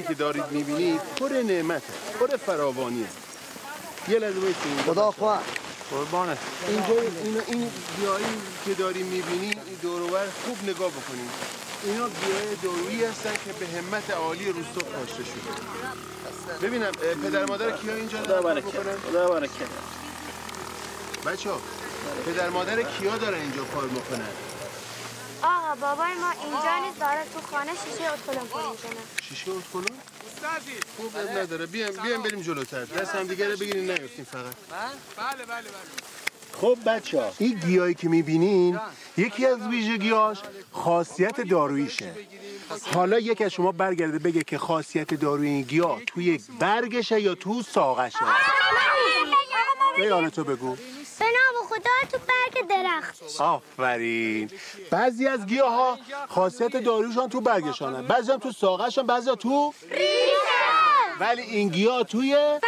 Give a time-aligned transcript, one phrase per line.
[0.01, 1.83] دشتایی که دارید می‌بینید پر نعمت
[2.21, 3.07] پر فراوانی
[4.09, 4.55] یه لحظه
[4.87, 5.43] خدا خواه.
[5.91, 6.39] قربانت.
[6.69, 8.25] اینجا این این گیاهی
[8.65, 11.31] که داریم می‌بینید این دورور خوب نگاه بکنید.
[11.85, 15.51] اینا گیاه دارویی هستن که به همت عالی روستا کاشته شده.
[16.63, 18.67] ببینم پدر مادر کیا اینجا خدا برکت
[19.11, 19.71] خدا برکت.
[21.27, 21.61] بچه ها
[22.27, 24.29] پدر مادر کیا دارن اینجا کار می‌کنن؟
[25.43, 29.01] آقا بابای ما اینجا نیست داره تو خانه شیشه اتکلون پر می‌کنه.
[29.23, 29.99] شیشه اتکلون
[30.97, 31.67] خوب اب نداره.
[31.67, 32.85] بیام بیام بریم جلوتر.
[32.85, 34.45] دست هم دیگه رو بگیرین نیفتیم فقط.
[35.17, 35.71] بله بله بله.
[36.61, 38.81] خب بچه ها این گیاهی که می‌بینین
[39.17, 40.39] یکی از ویژگیاش
[40.73, 42.15] خاصیت داروییشه.
[42.95, 47.63] حالا یکی از شما برگرده بگه که خاصیت دارویی این گیاه توی برگشه یا تو
[47.63, 48.19] ساقشه.
[49.97, 50.77] بیان تو بگو.
[51.21, 53.41] به نام خدا تو برگ درخت.
[53.41, 54.51] آفرین.
[54.91, 55.99] بعضی از گیاه ها
[56.29, 58.07] خاصیت دارویشان تو برگشانن.
[58.07, 59.75] بعضی هم تو ساقشان بعضی تو
[61.21, 62.59] ولی این گیاه توی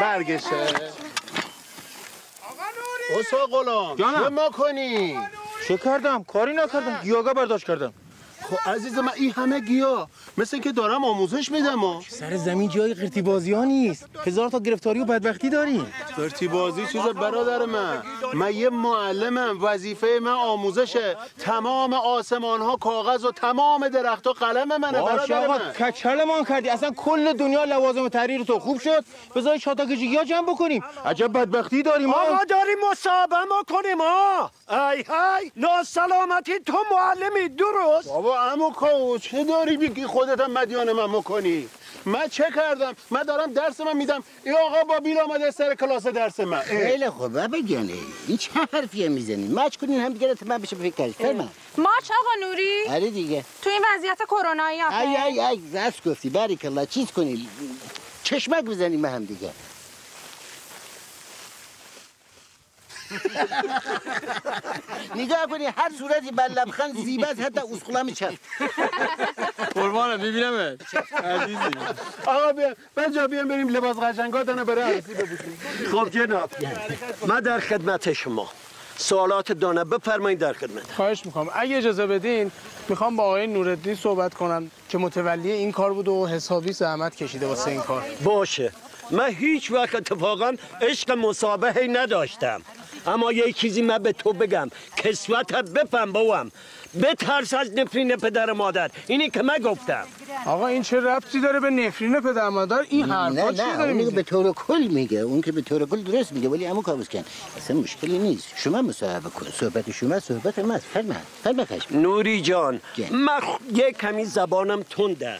[0.00, 0.90] برگشه.
[3.20, 5.18] اصلا غلام چه ما کنی؟
[5.68, 7.00] چه کردم؟ کاری نکردم.
[7.02, 7.92] گیاگا برداشت کردم.
[8.42, 10.08] خب عزیز من این همه گیاه.
[10.38, 12.02] مثل که دارم آموزش میدم ها.
[12.08, 14.08] سر زمین جای قرتی بازی ها نیست.
[14.26, 18.02] هزار تا گرفتاری و بدبختی داریم قرتی بازی چیز برادر من.
[18.34, 21.16] من یه معلمم وظیفه من آموزشه.
[21.38, 25.72] تمام آسمان ها کاغذ و تمام درخت ها قلم منه برادر آقا من.
[25.72, 26.68] کچلمان کردی.
[26.68, 29.04] اصلا کل دنیا لوازم تحریر تو خوب شد.
[29.36, 30.84] بذاری شاتا گیاه جمع بکنیم.
[31.04, 34.50] عجب بدبختی داریم آقا داریم مصاحبه ما کنیم ها.
[34.68, 40.92] ای های ناسلامتی تو معلمی درست؟ بابا امو کاو چه داری بگی خودت هم مدیان
[40.92, 41.68] من می‌کنی
[42.04, 44.22] من چه کردم؟ من دارم درس من میدم.
[44.44, 46.60] این آقا با بیل آمده سر کلاس درس من.
[46.60, 47.92] خیلی خوبه بگنه
[48.28, 51.48] این چه حرفیه می‌زنی؟ ماچ کنین هم دیگه من بشه فکر کردی فرما
[51.78, 52.82] ماچ آقا نوری.
[52.88, 53.44] آره دیگه.
[53.62, 55.00] تو این وضعیت کرونایی آخه.
[55.00, 56.30] ای ای ای گفتی.
[56.30, 57.48] باریک الله چیز کنی؟
[58.24, 59.50] چشمک بزنیم هم دیگه.
[65.16, 68.34] نگاه کنی هر صورتی بر لبخند زیباست حتی اسخلام چپ
[69.74, 70.78] قربانه می‌بینم.
[71.24, 71.58] عزیزی.
[72.26, 72.76] آقا بیا.
[72.96, 75.58] من جا بیام بریم لباس قشنگاتونو برای عروسی بپوشیم.
[75.92, 76.50] خب جناب.
[77.26, 78.50] من در خدمت شما.
[78.96, 80.92] سوالات دانه بفرمایید در خدمت.
[80.92, 81.50] خواهش می‌کنم.
[81.54, 82.50] اگه اجازه بدین
[82.88, 87.46] می‌خوام با آقای نوردین صحبت کنم که متولی این کار بود و حسابی زحمت کشیده
[87.46, 88.02] واسه این کار.
[88.24, 88.72] باشه.
[89.10, 92.62] من هیچ وقت اتفاقا عشق مسابقه نداشتم.
[93.06, 94.70] اما یه چیزی من به تو بگم.
[94.96, 96.50] کسوت بفهم بابام.
[97.02, 98.90] بترس از نفرین پدر و مادر.
[99.06, 100.04] اینی که من گفتم.
[100.46, 104.14] آقا این چه ربطی داره به نفرین پدر مادر؟ این حرفا نه داره اون که
[104.16, 105.18] به طور کل میگه.
[105.18, 107.24] اون که به طور کل درست میگه ولی امو کابوس کن.
[107.56, 108.48] اصلا مشکلی نیست.
[108.56, 109.46] شما مصاحبه کن.
[109.60, 110.84] صحبت شما صحبت ماست.
[110.94, 111.14] فرما
[111.44, 111.98] فرما خشم.
[112.00, 113.12] نوری جان جان.
[113.16, 115.38] من خ- یه کمی زبانم تنده.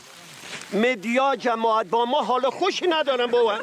[0.73, 3.55] مدیا جماعت با ما حال خوشی ندارم بابا.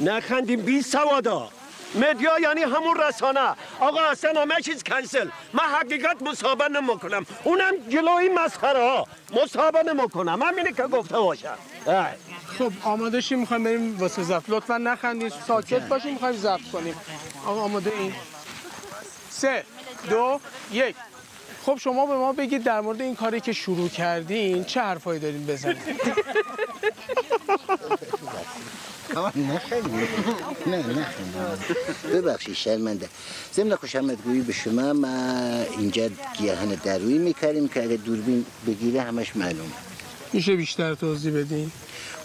[0.00, 1.50] نخندیم بی سوادا.
[1.94, 3.54] مدیا یعنی همون رسانه.
[3.80, 7.26] آقا اصلا همه چیز کنسل من حقیقت مصابه نمی‌کنم.
[7.44, 9.06] اونم جلوی مسخره ها.
[9.42, 10.42] مصابه نمی‌کنم.
[10.42, 11.58] همینه که گفته باشم.
[12.58, 14.42] خب آماده شیم می‌خوایم بریم واسه ضبط.
[14.48, 15.32] لطفا نخندین.
[15.46, 16.94] ساکت باشیم می‌خوایم ضبط کنیم.
[17.46, 18.12] آقا آماده این
[19.30, 19.64] سه
[20.10, 20.40] دو
[20.72, 20.96] یک.
[21.68, 25.46] خب شما به ما بگید در مورد این کاری که شروع کردین چه حرفایی دارین
[25.46, 25.76] بزنید
[29.34, 29.88] نه خیلی.
[30.66, 31.06] نه نه.
[32.12, 33.08] ببخشید شرمنده.
[33.54, 35.08] ضمن خوشامدگویی به شما ما
[35.78, 39.72] اینجا گیاهان درویی می‌کردیم که اگه دوربین بگیره همش معلوم
[40.32, 41.70] میشه بیشتر توضیح بدین؟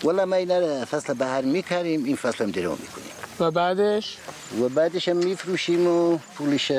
[0.03, 3.07] والا ما اینا فصل بهر می‌کردیم این فصل هم درو می‌کنیم.
[3.39, 4.17] و بعدش؟
[4.61, 6.71] و بعدش هم میفروشیم و پولش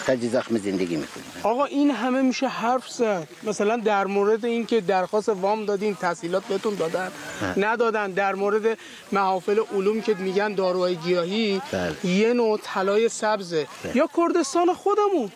[0.00, 3.28] خرج زخم زندگی می‌کنیم آقا این همه میشه حرف زد.
[3.42, 7.10] مثلا در مورد این که درخواست وام دادین تسهیلات بهتون دادن
[7.56, 8.10] ندادن.
[8.10, 8.78] در مورد
[9.12, 12.06] محافل علوم که میگن داروهای گیاهی بله.
[12.06, 13.66] یه نوع طلای سبزه.
[13.94, 15.32] یا کردستان خودمون.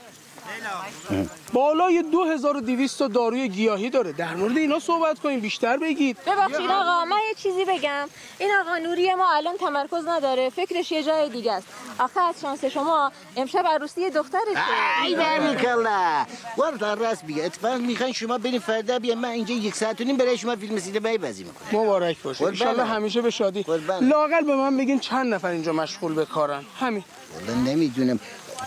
[1.53, 4.13] بالای 2200 تا داروی گیاهی داره.
[4.13, 6.19] در مورد اینا صحبت کنیم بیشتر بگید.
[6.27, 8.09] ببخشید آقا من یه چیزی بگم.
[8.39, 11.67] این آقا نوری ما الان تمرکز نداره فکرش یه جای دیگه است.
[11.99, 14.61] آخه از شانس شما امشب عروسی دخترشه.
[15.05, 16.27] ای باریکلا
[16.57, 17.45] والله راست میگه.
[17.45, 20.79] اتفاق می‌خواین شما برین فردا بیا من اینجا یک ساعت و نیم برای شما فیلم
[20.79, 21.81] سینمایی بازی می‌کنم.
[21.81, 22.39] مبارک باشه.
[22.39, 22.53] قربان.
[22.53, 23.65] انشالله همیشه به شادی.
[24.01, 26.65] لاقل به من بگین چند نفر اینجا مشغول به کارن.
[26.81, 27.05] همین.
[27.35, 28.21] والا نمی‌دونم.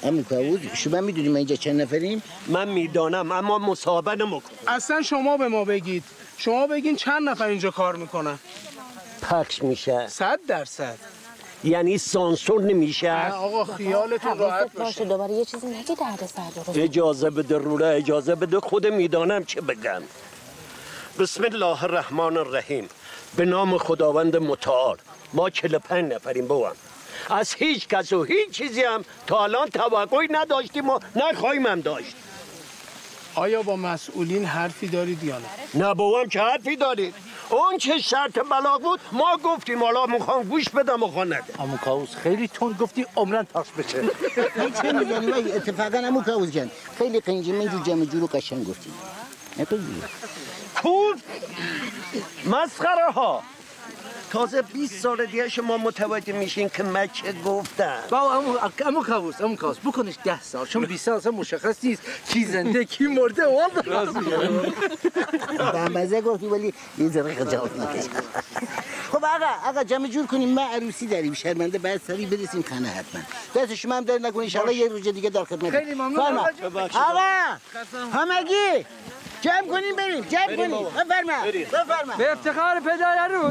[0.03, 5.38] اما کاوود شما می‌دونیم ما اینجا چند نفریم؟ من می‌دانم اما مصابه نمی‌کنم اصلا شما
[5.38, 6.03] به ما بگید.
[6.38, 8.39] شما بگین چند نفر اینجا کار می‌کنن؟
[9.21, 10.07] پخش میشه.
[10.07, 10.97] صد درصد.
[11.63, 15.05] یعنی سانسور نمیشه؟ آقا خیالتون راحت باشه باشه.
[15.05, 19.61] دوباره یه چیزی نگی درد سر درست اجازه بده روله اجازه بده خود می‌دانم چه
[19.61, 20.01] بگم.
[21.19, 22.89] بسم الله الرحمن الرحیم.
[23.35, 24.97] به نام خداوند متعال.
[25.33, 26.75] ما 45 نفریم بوام
[27.29, 32.16] از هیچ کس و هیچ چیزی هم تا الان توقعی نداشتیم و نخواهیم هم داشت.
[33.35, 37.13] آیا با مسئولین حرفی دارید یا نه؟ نه بوام چه حرفی دارید؟
[37.49, 39.83] اون چه شرط بلاغ بود ما گفتیم.
[39.83, 44.04] حالا می‌خوام گوش بدم و نده امو کاوس خیلی تند گفتی عمرن پخش بشه.
[44.81, 48.92] چه میگنی وای اتفاقا امو کاوز جان خیلی قنجی من جو جمع جورو قشنگ گفتی
[49.59, 50.01] نبگی
[50.81, 51.16] کور
[52.45, 53.44] مسخره ها.
[54.31, 57.99] تازه 20 سال دیگه شما متوجه میشین که من چه گفتم.
[58.09, 60.65] با امو امو کاوس امو کاوس بکنش ده سال.
[60.65, 63.47] چون 20 سال اصلا مشخص نیست کی زنده کی مرده.
[63.47, 64.71] والله
[65.71, 68.09] به مزه گفتی ولی یه ذره خجالت می‌کشه
[69.11, 70.49] خب آقا آقا جمع جور کنیم.
[70.49, 71.33] ما عروسی داریم.
[71.33, 72.65] شرمنده بعد سری برسیم.
[72.69, 73.21] خانه حتما.
[73.55, 76.19] دست شما هم در نکنید انشالله یه روز دیگه در خدمت خیلی ممنون.
[76.19, 77.57] آقا
[78.13, 78.85] همگی.
[79.41, 80.71] جمع کنیم بریم جمع کنیم.
[80.71, 81.51] بفرما.
[81.83, 82.15] بفرما.
[82.17, 83.44] به افتخار پدر رو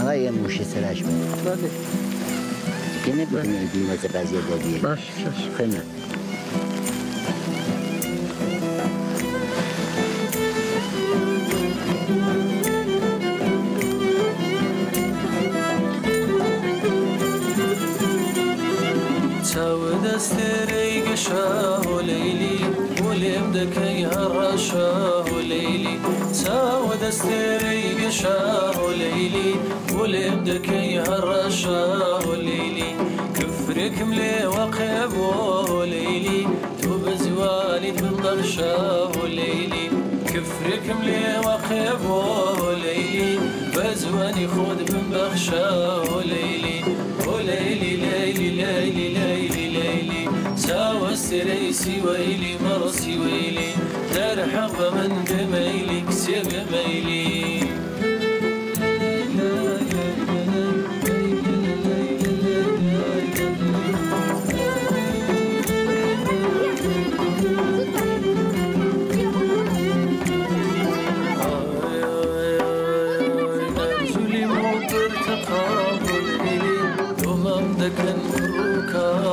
[0.00, 1.70] آقا یه موشه سرش بود
[3.04, 4.98] دیگه نبودیم این واسه قضیه دادیه باش
[5.56, 5.80] خیلی
[19.54, 22.58] سود استري قشاه ليلي
[23.06, 25.98] ولم دكي هرشاه ليلي
[26.32, 29.54] سود استري قشاه ليلي
[29.98, 32.90] ولم دكي هرشاه ليلي
[33.34, 36.46] كفرك ملي وقبوه ليلي
[36.82, 39.86] توب زوالي تنضرشاه ليلي
[40.26, 43.38] كفرك ملي وقبوه ليلي
[43.76, 46.84] بزواني خود من بخشاه ليلي
[47.26, 47.93] وليلي
[48.34, 50.24] ليلي ليلي ليلي ليلي.
[50.56, 53.70] ساوى السريسي ويلي مرسي ويلي
[54.54, 56.42] حق من بميلي كسي
[78.03, 79.32] ومام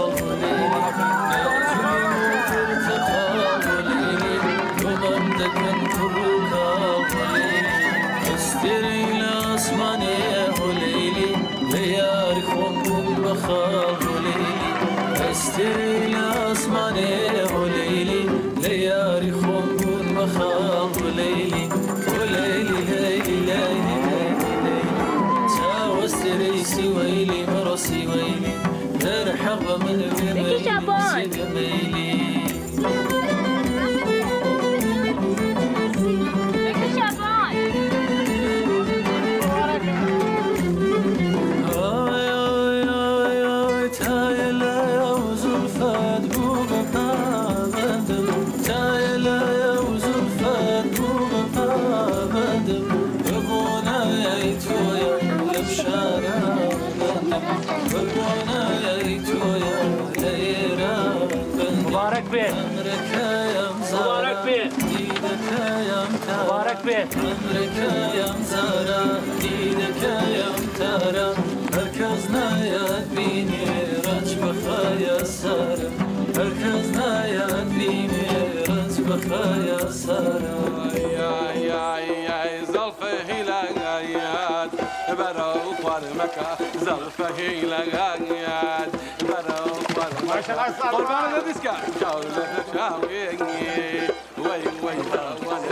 [86.77, 88.89] ظرفه لغايات
[89.21, 94.07] برو برو ما شاء الله قربان لبسك شاولة شاويني
[94.37, 95.63] وين وين داوان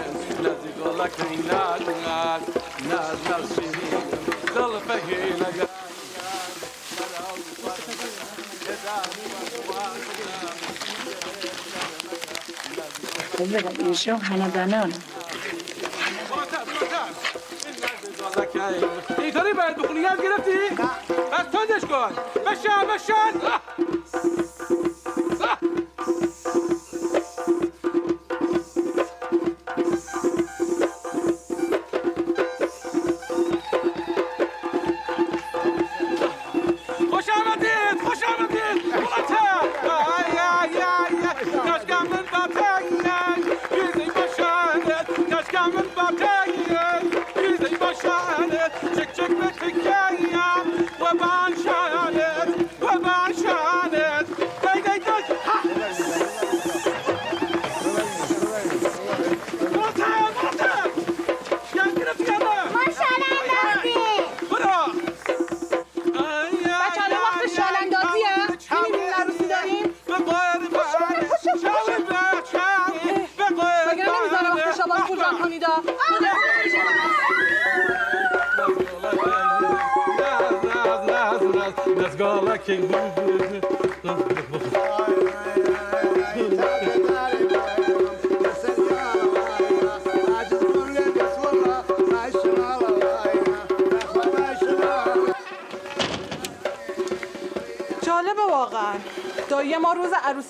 [0.44, 1.82] لازق لك ناس
[2.90, 5.00] ناس ناس شديد ظرفه
[5.40, 5.70] لغايات
[13.80, 14.94] يشوف حلقانون
[19.30, 20.76] اینطوری باید بخونی یاد گرفتی؟
[21.32, 22.12] پس تندش کن.
[22.46, 23.89] بشن بشن.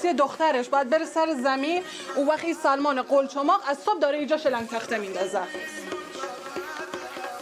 [0.09, 1.83] عروسی دخترش باید بره سر زمین
[2.15, 5.41] اون وقت این سلمان قلچماق از صبح داره اینجا شلنگ تخته میندازه.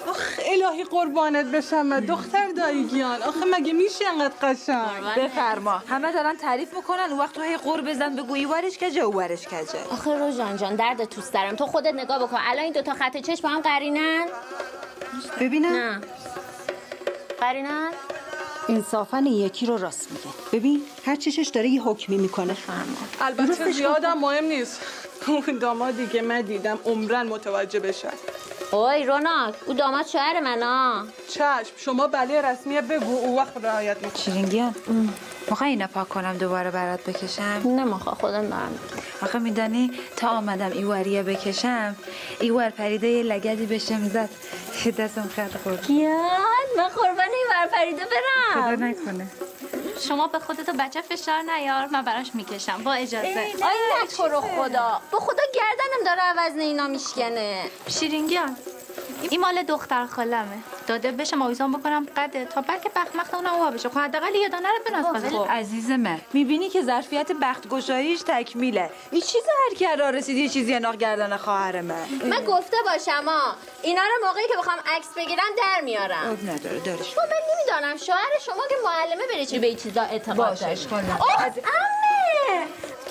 [0.08, 5.78] آخ الهی قربانت بشم دختر داییگیان آخه مگه میشه انقدر قشنگ؟ بفرما.
[5.90, 7.10] همه دارن تعریف می‌کنن.
[7.10, 9.84] اون وقت تو هی قور بزن بگو ای ورش کجه او ورش کجه.
[9.92, 11.56] آخه روژان جان درد توست دارم.
[11.56, 12.38] تو خودت نگاه بکن.
[12.48, 14.26] الان این دوتا خط چشم با هم قرینن.
[15.40, 15.72] ببینم.
[15.72, 16.02] نه.
[17.40, 17.92] قرینن؟
[18.70, 20.36] انصافا یکی رو راست میگه.
[20.54, 22.58] ببین هر چشش داره یه حکمی می‌کنه.
[23.22, 24.82] البته زیادم مهم نیست.
[25.28, 28.10] اون دامادی که من دیدم عمرن متوجه بشن
[28.72, 33.98] اوی روناک او داماد شوهر من ها چشم شما بله رسمیه بگو اون وقت رعایت
[33.98, 34.24] می‌کنه.
[34.24, 34.76] شیرینگیان
[35.50, 38.80] موقع اینو پاک کنم دوباره برات بکشم؟ نمیخوا خودم دارم.
[39.22, 41.96] آخه میدانی تا آمدم ایواریه بکشم
[42.40, 44.30] ایوار پریده یه لگدی بشم زد
[44.98, 45.90] دستم خیلی خورد.
[45.90, 46.12] یاد
[46.78, 48.02] من قربان این ور پریده
[48.54, 49.28] خدا برم نکنه.
[50.08, 52.84] شما به خودتو بچه فشار نیار من براش می‌کشم.
[52.84, 53.28] با اجازه.
[53.28, 55.02] آی نه تو رو خدا.
[55.12, 57.64] به خدا گردنم داره عوض اینا میشکنه.
[57.88, 58.58] شیرینگیان.
[59.22, 60.58] این مال دختر خالمه.
[60.88, 62.46] داده بشه آویزان بکنم قده.
[62.46, 63.90] تا بلکه بخت اونم هوا بشه.
[63.90, 68.90] خب حداقل یه دانه رو بناس خب عزیز من می‌بینی که ظرفیت بخت گشاییش تکمیله.
[69.12, 72.06] این چیز هر کی را رسیدی یه چیزی ناخ گردن خواهر من.
[72.30, 76.30] من گفته باشم ها اینا رو موقعی که بخوام عکس بگیرم در میارم.
[76.32, 77.16] اب نداره دارش.
[77.16, 77.98] خب من نمی‌دانم.
[77.98, 80.78] شوهر شما که معلمه بره چی به این چیزا اعتقاد داره.
[81.20, 82.68] آه، امه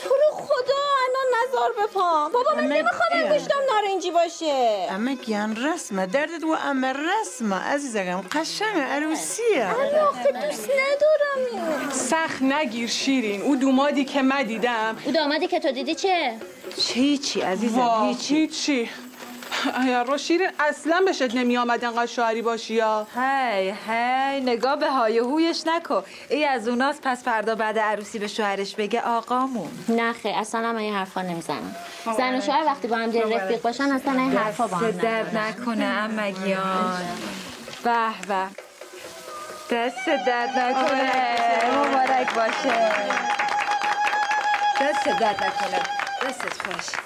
[0.09, 4.87] تو رو خدا الان نزار بپام بابا من نمی‌خوام انگشتم نارنجی باشه.
[4.91, 7.57] اما گیان رسمه دردت و اما رسمه.
[7.57, 9.67] عزیزم قشنگ عروسیه.
[10.09, 11.91] آخه دوست ندارم.
[11.91, 13.43] سخت نگیر شیرین.
[13.43, 14.97] او دومادی که من دیدم.
[15.05, 16.35] او دامادی که تو دیدی چه؟
[16.77, 18.37] هیچی عزیزم وا، هیچی.
[18.37, 18.91] هیچی.
[20.07, 25.19] رو شیرین اصلا بهشت نمی آمد انقدر شاعری باشی یا؟ هی هی نگاه به های
[25.19, 26.03] هویش نکن.
[26.29, 29.69] ای از اوناست پس فردا بعد عروسی به شوهرش بگه آقامون.
[29.89, 31.77] نه خیر اصلا هم این حرفا نمی‌زنم.
[32.17, 35.37] زن و شوهر وقتی با هم دیگه رفیق باشن اصلا این حرفا با هم درد
[35.37, 37.05] نکنه امگیان
[37.85, 38.47] به به.
[39.71, 41.13] دست درد نکنه.
[41.79, 42.89] مبارک باشه.
[44.81, 45.81] دست درد نکنه.
[46.23, 47.06] دستت خوش.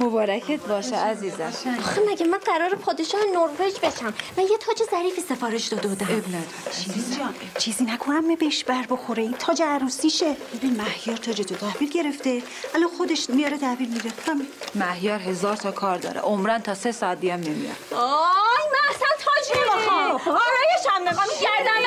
[0.00, 1.52] مبارکت باشه عزیزم.
[1.78, 6.44] آخه مگه من قرار پادشاه نروژ بشم؟ من یه تاج ظریفی سفارش داده بودم.
[6.72, 9.22] چیزی جان چیزی نکنم بهش بر بخوره.
[9.22, 10.36] این تاج عروسیشه.
[10.54, 12.42] ببین مهیار تاج تو تحویل گرفته.
[12.74, 14.46] الان خودش میاره تحویل میره همین.
[14.74, 16.20] مهیار هزار تا کار داره.
[16.20, 17.76] عمرن تا سه ساعت دیگه هم نمیاد.
[17.92, 21.80] آی من اصلا تاج نمی‌خوام آرایش هم می‌خوام گردن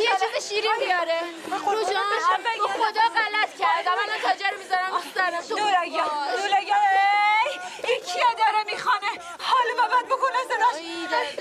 [0.00, 1.20] یه چیز شیرین بیاره.
[1.50, 1.82] به خدا
[3.16, 5.02] غلط کردم من تاجر می‌ذارم.
[5.14, 6.04] سرم تو نورگیا
[6.38, 6.76] نورگیا
[7.84, 9.06] این کیه داره می‌خوانه
[9.40, 10.36] حال بابت بکنه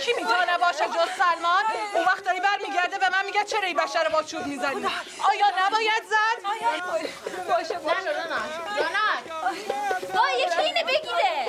[0.06, 1.64] کی می‌تونه باشه جز سلمان.
[1.94, 4.86] اون وقت داری برمیگرده به من میگه چرا این بشر با چوب می‌زنی؟
[5.30, 6.42] آیا نباید زد
[7.50, 8.10] باشه باشه
[8.78, 9.24] رونق
[10.16, 11.46] با یکی اینه بگیره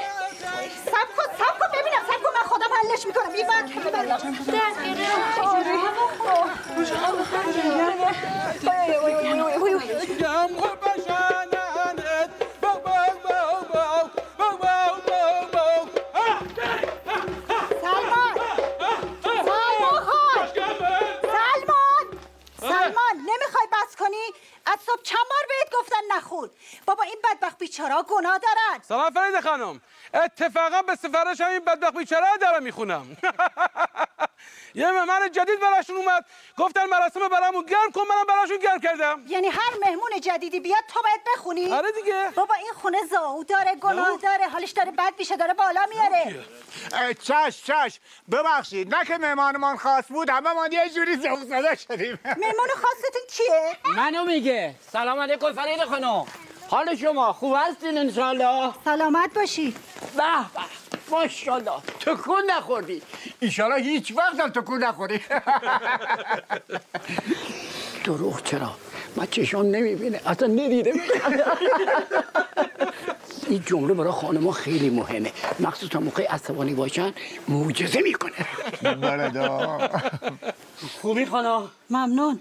[0.86, 4.18] سب کن سب کن ببینم سب کن من خودم حلش می‌کنم این وقت سلمان سلمان
[4.18, 4.34] خان
[6.94, 7.76] سلمان سلمان نمی‌خوای بس کنی از صبح چند بار بهت گفتن نخون بابا این بدبخت
[7.76, 8.05] بیچارا گناه دارن
[28.88, 29.80] سلام فرید خانم.
[30.14, 33.16] اتفاقا به سفارش این بدبخت بیچاره دارم می‌خونم.
[34.76, 36.24] یه مهمان جدید براشون اومد.
[36.58, 39.24] گفتن مراسم برامون گرم کن منم براشون گرم کردم.
[39.28, 42.30] یعنی هر مهمون جدیدی بیاد تو باید بخونی؟ آره دیگه.
[42.36, 46.44] بابا این خونه زاو داره گناه داره حالش داره بد میشه داره بالا میاره.
[47.14, 48.00] چش چش.
[48.32, 52.18] ببخشید نه که مهمانمان خاص بود همه ما یه جوری زوق زده شدیم.
[52.24, 54.74] مهمان خاصتون کیه؟ منو میگه.
[54.92, 56.26] سلام علیکم فرید خانم.
[56.70, 59.76] حال شما خوب هستین انشالله سلامت باشی.
[60.16, 60.22] به
[60.54, 60.85] به.
[61.10, 61.80] ماشاءالله.
[62.00, 63.02] تکون نخوردی.
[63.40, 65.20] ایشالا هیچ وقت هم تکون نخوری
[68.04, 68.70] دروغ چرا؟
[69.16, 70.92] من چشم نمی‌بینه اصلا ندیده
[73.48, 75.32] این جمله برای خانما خیلی مهمه.
[75.60, 77.12] مخصوصا موقع عصبانی باشن
[77.48, 78.32] معجزه می‌کنه.
[81.02, 82.40] خوبی خانم؟ ممنون.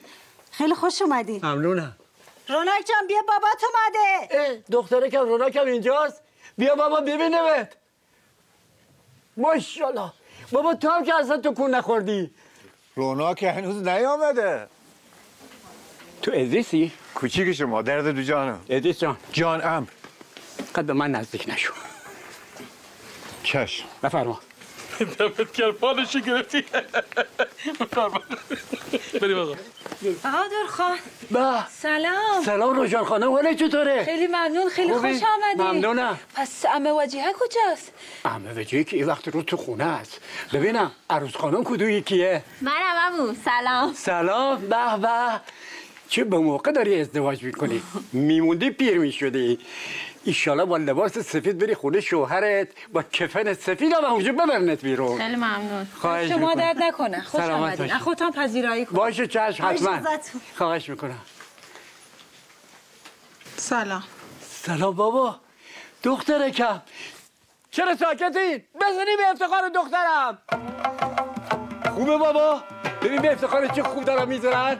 [0.51, 1.39] خیلی خوش اومدی.
[1.43, 1.95] ممنونم.
[2.49, 4.63] رونق جان بیا بابات اومده.
[4.71, 6.21] دختره که روناکم اینجاست.
[6.57, 7.73] بیا بابا ببینمت.
[9.37, 10.11] ماشاءالله.
[10.51, 12.31] بابا تو هم که اصلا تو کون نخوردی.
[12.95, 14.67] رونا که هنوز نیامده.
[16.21, 19.17] تو ادریسی؟ کوچیک شما درد دو جانم ادریس جان.
[19.31, 19.87] جان ام
[20.75, 21.73] قد به من نزدیک نشو.
[23.43, 23.85] چشم.
[24.03, 24.39] بفرما.
[24.99, 26.63] دمت کرد پالشو گرفتی؟
[29.21, 29.55] بریم آقا.
[30.23, 30.97] بهادر خان.
[31.31, 32.43] به سلام.
[32.45, 35.63] سلام روشان خانم حاله چطوره؟ خیلی ممنون خیلی خوبی؟ خوش آمدی.
[35.63, 36.19] ممنونم.
[36.35, 37.91] پس امه وجیه کجاست؟
[38.25, 40.21] همه وجهی که این وقت رو تو خونه است.
[40.53, 42.73] ببینم عروس خانم کدوم یکیه؟ منم
[43.13, 43.35] امو.
[43.45, 43.93] سلام.
[43.93, 44.61] سلام.
[44.61, 45.41] به به.
[46.09, 47.81] چه به موقع داری ازدواج می‌کنی؟
[48.13, 49.59] میموندی پیر می‌شدی.
[50.25, 55.17] ایشالا با لباس سفید بری خونه شوهرت با کفن سفید هم اونجا ببرنت بیرون.
[55.17, 55.87] خیلی ممنون.
[55.99, 56.55] خواهش شما می‌کنم.
[56.55, 57.21] درد نکنه.
[57.21, 57.97] خوش آمدین.
[57.97, 59.99] خودتان پذیرایی کن باشه چشم حتما.
[60.57, 61.21] خواهش می‌کنم.
[63.57, 64.03] سلام.
[64.41, 65.35] سلام بابا.
[66.03, 66.81] دختر کم
[67.71, 70.37] چرا ساکتی؟ بزنی به افتخار دخترم.
[71.95, 72.63] خوبه بابا؟
[73.01, 74.77] ببین به افتخار چه خوب دارم می‌ذارن.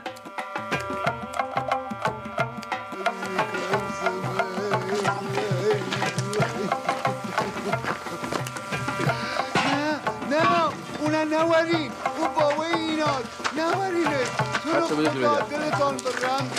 [11.46, 13.20] نوری او بابای اینا
[13.56, 14.18] نوری نه.
[14.62, 16.50] تو رو خدا دلتان به رم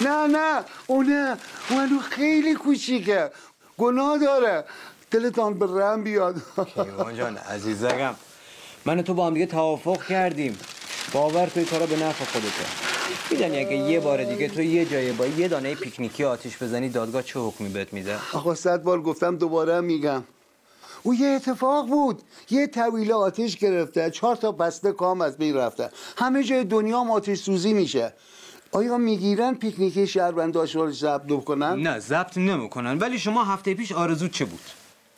[0.00, 0.64] نه نه.
[0.86, 1.38] اونه
[1.70, 3.30] اونو خیلی کوچیکه.
[3.78, 4.64] گناه داره.
[5.14, 6.42] دلتان به رم بیاد.
[6.74, 8.14] کیوان جان عزیزگم
[8.84, 10.58] من و تو با هم دیگه توافق کردیم.
[11.12, 12.64] باور توی کارا به نفع خودته
[13.30, 17.22] می‌دونی اگه یه بار دیگه تو یه جایی با یه دانه پیکنیکی آتیش بزنی دادگاه
[17.22, 20.24] چه حکمی بهت میده؟ آقا صد بار گفتم دوباره میگم.
[21.02, 22.22] او یه اتفاق بود.
[22.50, 24.10] یه طویله آتیش گرفته.
[24.10, 25.90] چهار تا بسته کام از بین رفته.
[26.16, 28.12] همه جای دنیا هم آتیش سوزی میشه.
[28.72, 32.98] آیا می‌گیرن پیکنیکی شهرونداش رو ضبط کنن؟ نه ضبط نمی‌کنن.
[32.98, 34.60] ولی شما هفته پیش آرزو چه بود؟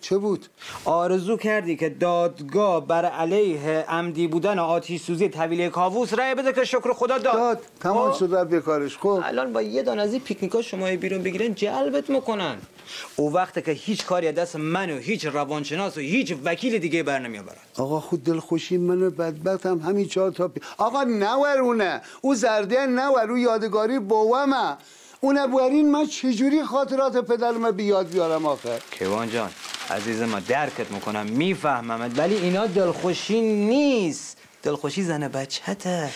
[0.00, 0.46] چه بود؟
[0.84, 6.64] آرزو کردی که دادگاه بر علیه عمدی بودن آتیش سوزی طویله کاووس رأی بده که
[6.64, 7.34] شکر خدا داد.
[7.34, 7.62] داد.
[7.80, 8.98] تمام شد رفت به کارش.
[8.98, 9.22] خب.
[9.24, 12.56] الان با یه دانه از این پیکنیکا شما بیرون بگیرن جلبت می‌کنن.
[13.16, 17.18] او وقت که هیچ کاری دست من و هیچ روانشناس و هیچ وکیل دیگه بر
[17.18, 19.78] نمیآورن آقا خود دلخوشی من بدبختم.
[19.78, 20.60] همین چهار تا پی...
[20.78, 23.30] آقا نورونه او زرده نور.
[23.30, 24.76] او یادگاری بوامه
[25.26, 29.50] اون برین من چجوری خاطرات پدرم بیاد بیارم آخه؟ کیوان جان
[29.90, 34.36] عزیز ما درکت می‌کنم میفهممت ولی اینا دلخوشی نیست.
[34.62, 36.10] دلخوشی زن بچته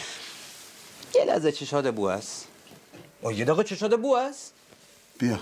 [1.15, 2.47] یه لحظه چشاد بو است.
[3.23, 4.53] یه دقیقه چشاد بو است.
[5.19, 5.39] بیا.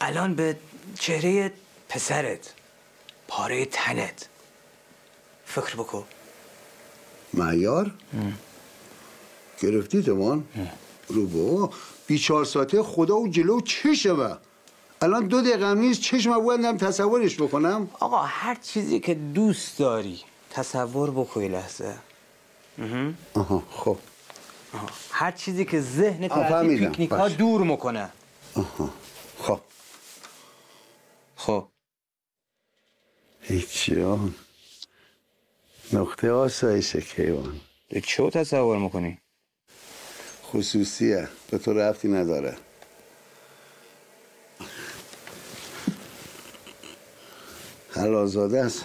[0.00, 0.56] الان به
[1.00, 1.52] چهره
[1.88, 2.52] پسرت
[3.28, 4.28] پاره تنت.
[5.46, 6.04] فکر بکن.
[7.34, 7.94] معیار؟
[9.62, 10.44] گرفتی تمان
[11.08, 11.70] رو بابا
[12.08, 14.36] بیچار ساعته خدا و جلو چشمه
[15.02, 17.90] الان دو دقیقه هم نیست چشم بودم تصورش بکنم.
[18.00, 21.94] آقا هر چیزی که دوست داری تصور بکن یه لحظه.
[23.34, 23.96] آها خب.
[25.10, 26.66] هر چیزی که ذهنت آه، از.
[26.66, 27.28] پیکنیک ها.
[27.28, 28.08] دور می‌کنه.
[28.54, 28.90] آها.
[29.38, 29.60] خب.
[31.36, 31.68] خب.
[33.40, 34.34] هیچ جان
[35.92, 37.60] نقطه آسایش کیوان.
[38.04, 39.18] چه تصور می‌کنی؟
[40.52, 41.28] خصوصیه.
[41.50, 42.56] به تو رفتی نداره.
[47.94, 48.84] هر آزاده است؟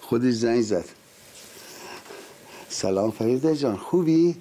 [0.00, 0.84] خودش زنگ زد.
[2.68, 4.36] سلام فریده جان خوبی؟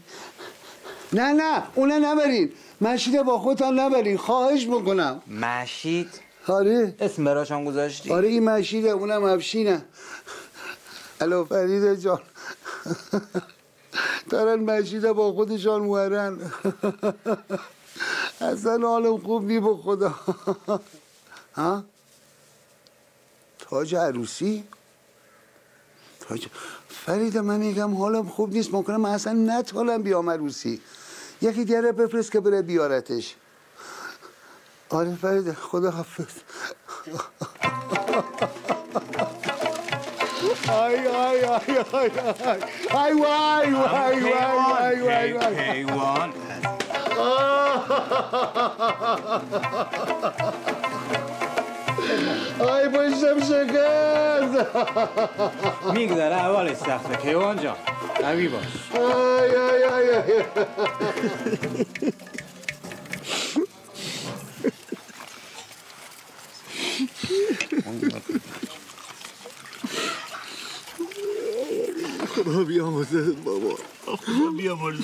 [1.13, 2.51] نه نه اونه نبرین.
[2.81, 4.17] مشید با خودتان نبرین.
[4.17, 5.21] خواهش می‌کنم.
[5.27, 6.09] مشید
[6.47, 6.95] آره.
[6.99, 9.85] اسم براشان گذاشتی؟ آره این مشیده اونم افشینه.
[11.21, 12.21] الو فریده جان.
[14.29, 16.51] دارن مشیده با خودشان مورن
[18.41, 20.15] اصلا حالم خوب نی به خدا.
[21.55, 21.83] ها؟
[23.59, 24.63] تاج عروسی؟
[26.19, 26.47] تاج
[26.89, 28.73] فریده من میگم حالم خوب نیست.
[28.73, 30.81] ممکنه من اصلا نتوانم بیام عروسی.
[31.41, 33.35] یکی دیگه بفرست که بره بیارتش.
[34.89, 36.33] آره فریده خدا حافظ.
[40.69, 42.09] آی آی آی آی
[42.43, 42.61] آی
[42.93, 46.33] آی وای وای وای وای وای کیوان
[52.59, 54.65] آی پشتم شکست
[55.93, 57.75] میگذره اول سخته کیوان جان
[58.21, 60.43] قوی باش آی آی آی آی
[72.47, 73.75] خدا بیامرزه بابا.
[74.05, 75.03] خدا بیامرزه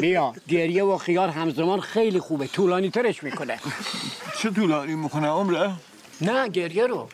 [0.00, 2.46] بیا گریه و خیار همزمان خیلی خوبه.
[2.46, 3.58] طولانی ترش می‌کنه.
[4.38, 5.72] چه طولانی می‌کنه عمره؟
[6.20, 7.08] نه گریه رو.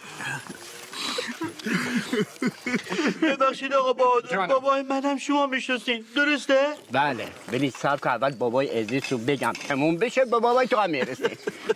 [3.23, 7.29] ببخشید آقا بهادر بابای منم شما می‌شناسین درسته؟ بله.
[7.53, 9.53] ولی سب که اول بابای عزیز رو بگم.
[9.53, 11.25] تموم بشه به بابای تو هم می‌رسی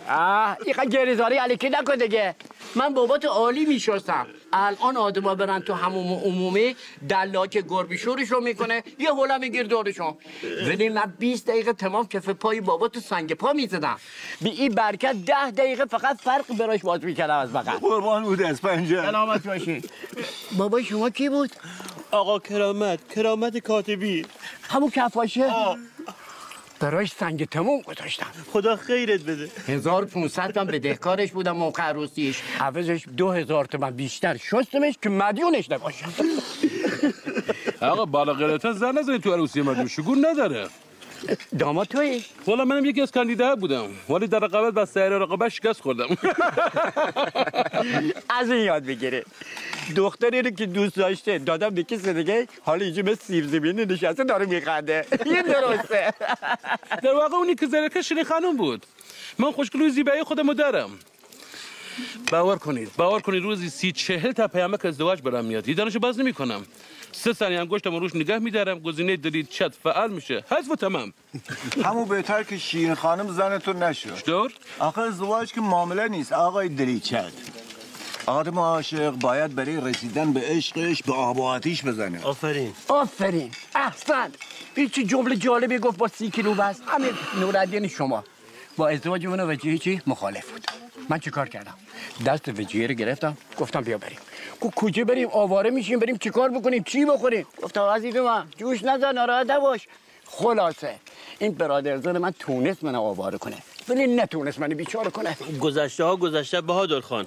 [0.09, 2.35] آه این گریزاری علیکی نکن دیگه.
[2.75, 4.27] من بابات عالی میشستم.
[4.53, 6.75] الان آدما برن تو هموم عمومی
[7.09, 8.83] دلاک گربی شورشون می‌کنه.
[8.99, 10.17] یه حوله میگیر دورشون
[10.67, 13.97] ولی من 20 دقیقه تمام کف پای بابا تو سنگ پا می‌زدم.
[14.41, 17.77] بی این برکت ده دقیقه فقط فرق براش باز می‌کردم از بغل.
[17.77, 19.01] قربان بود از پنجه.
[19.01, 19.81] سلامت باشی.
[20.57, 21.51] بابای شما کی بود؟
[22.11, 24.25] آقا کرامت کرامت کاتبی.
[24.69, 25.51] همون کفاشه؟
[26.83, 29.49] براش سنگ تموم گذاشتم خدا خیرت بده.
[29.67, 36.13] 1500 تومن بدهکارش بودم موقع عروسیش عوضش 2000 تومن بیشتر شستمش که مدیونش نباشم
[37.81, 40.67] آقا بالا غیرتا زن نزنید تو عروسی مردم شگون نداره.
[41.59, 43.87] داماد توی؟ والا منم یکی از کاندیداها بودم.
[44.09, 46.07] ولی در رقابت با سایر رقابت شکست خوردم.
[48.39, 49.23] از این یاد بگیره
[49.95, 54.23] دختری رو که دوست داشته دادم به کسی دیگه حالا اینجا به سیب زمینی نشسته
[54.23, 55.05] داره میخنده.
[55.25, 56.13] این درسته.
[57.03, 58.85] در واقع اونی که زرکه شیرین خانم بود.
[59.39, 60.89] من خوشگلوی زیبایی خودمو دارم.
[62.31, 65.63] باور کنید باور کنید روزی سی چهل تا پیامک ازدواج برام میاد.
[65.63, 66.65] دیدنشو باز نمی‌کنم.
[67.15, 68.79] سه ثانیه انگشتم روش نگاه میدارم.
[68.79, 70.43] گزینه دلیل چت فعال میشه.
[70.49, 71.13] حذف و تمام.
[71.85, 74.15] همون بهتر که شیرین خانم زنتون نشد.
[74.15, 76.33] چطور؟ آخه ازدواج که معامله نیست.
[76.33, 77.31] آقای دریچت
[78.25, 82.23] آدم عاشق باید برای رسیدن به عشقش به آب و آتیش بزنه.
[82.23, 82.73] آفرین.
[82.87, 83.51] آفرین.
[83.75, 84.31] احسن.
[84.75, 86.81] چه جمله جالبی گفت با سی کیلو بس.
[86.87, 88.23] همین نورالدین شما.
[88.77, 90.65] با ازدواج من و وجیه چی؟ مخالف بود.
[91.09, 91.73] من چیکار کردم؟
[92.25, 93.37] دست وجیه رو گرفتم.
[93.59, 94.17] گفتم بیا بریم.
[94.61, 99.13] گفت کجا بریم آواره میشیم بریم چیکار بکنیم؟ چی بخوریم؟ گفتم عزیز من جوش نزن
[99.13, 99.87] ناراحت نباش.
[100.25, 100.95] خلاصه.
[101.39, 103.57] این برادرزن من تونست من آواره کنه.
[103.89, 105.37] ولی نتونست من بیچاره کنه.
[105.61, 107.25] گذشته ها گذشته بهادر خان.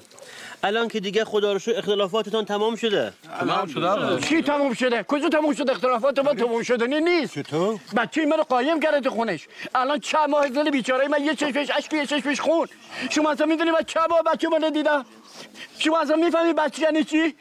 [0.62, 3.12] الان که دیگه خدا رو شکر اختلافاتتان تمام شده.
[3.40, 7.34] تمام شده؟ چی تموم شده؟ کجا تموم شده؟ اختلافات ما تموم شدنی نیست.
[7.34, 9.48] چطور؟ بچه منو قایم کرده تو خونش.
[9.74, 12.68] الان چند ماه زل بیچاره من یه چشمش اشک یه چشمش خون.
[13.10, 15.04] شما اصلا می‌دونی من چند ماه بچه منو دیدم؟
[15.78, 17.34] شما اصلا می‌فهمی بچه یعنی چی؟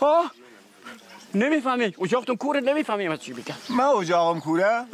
[0.00, 0.30] ها؟
[1.34, 1.94] نمی‌فهمی.
[2.02, 4.84] اجاقتون کوره نمی‌فهمی من چی بگم من اجاقم کوره.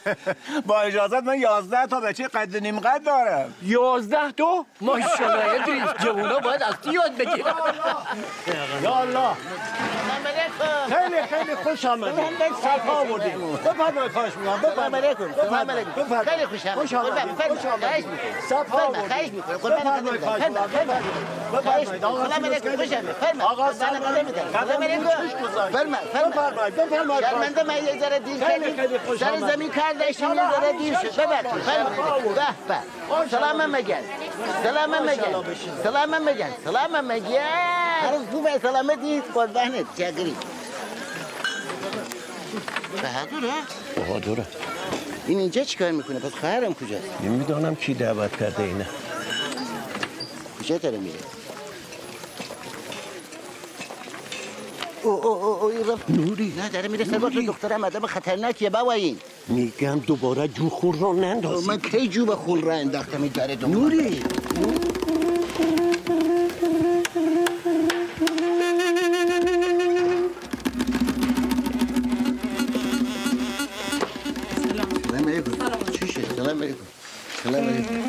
[0.66, 3.54] با اجازت من یازده تا بچه قد نیم قد دارم.
[3.62, 7.54] یازده تا؟ ماشاءالله ادریس جوونا باید از یاد بگیرن.
[8.82, 9.36] یا الله.
[10.88, 12.24] خیلی خیلی خوش آمدید.
[12.62, 14.94] صفا آوردید بفرمایید خواهش می‌کنم.
[14.94, 15.90] علیکم سلام علیکم.
[15.90, 16.28] بفرمایید.
[16.28, 17.20] خیلی خوش آمد خوش آمدید.
[17.48, 18.06] خوش آمدید.
[18.48, 19.08] صفا آوردید.
[19.08, 20.66] خواهش می‌کنم بفرمایید خواهش می‌کنم.
[21.52, 22.04] بفرمایید.
[22.04, 24.52] آقا سلام علیکم خوش آمد فرما آقا سلام علیکم.
[24.52, 25.04] سلام علیکم
[25.72, 27.24] فرما فرما بفرمایید بفرمایید.
[27.24, 29.38] شرمنده من یه ذره دیر خوش سر.
[29.38, 31.20] زمین کردشتیم یه ذره دیر شد.
[31.20, 31.62] ببخشید.
[31.62, 31.90] فرما
[33.22, 34.02] به سلام مگن
[34.62, 35.44] سلام مگن
[35.82, 37.36] سلام مگن سلام مگن
[38.02, 38.58] هر خوبه.
[38.58, 39.22] سلامتی.
[39.34, 39.86] قربانت
[42.96, 43.52] چکری بهادره
[43.96, 44.46] بهادره
[45.26, 48.86] این اینجا چیکار می‌کنه؟ پس خواهرم کجاست؟ نمی‌دانم کی دعوت کرده اینه.
[50.60, 51.18] کجا داره میره؟
[55.02, 56.10] او او او او این رفت.
[56.10, 56.52] نوری.
[56.56, 59.18] نه داره میره سر دخترم آدم خطرناکیه بابا این.
[59.48, 61.68] میگم دوباره جو خور رو نندازی.
[61.68, 64.22] من کی جو به خون را انداختم؟ این داره دنبال نوری.
[76.46, 76.84] سلام علیکم
[77.42, 78.02] سلام علیکم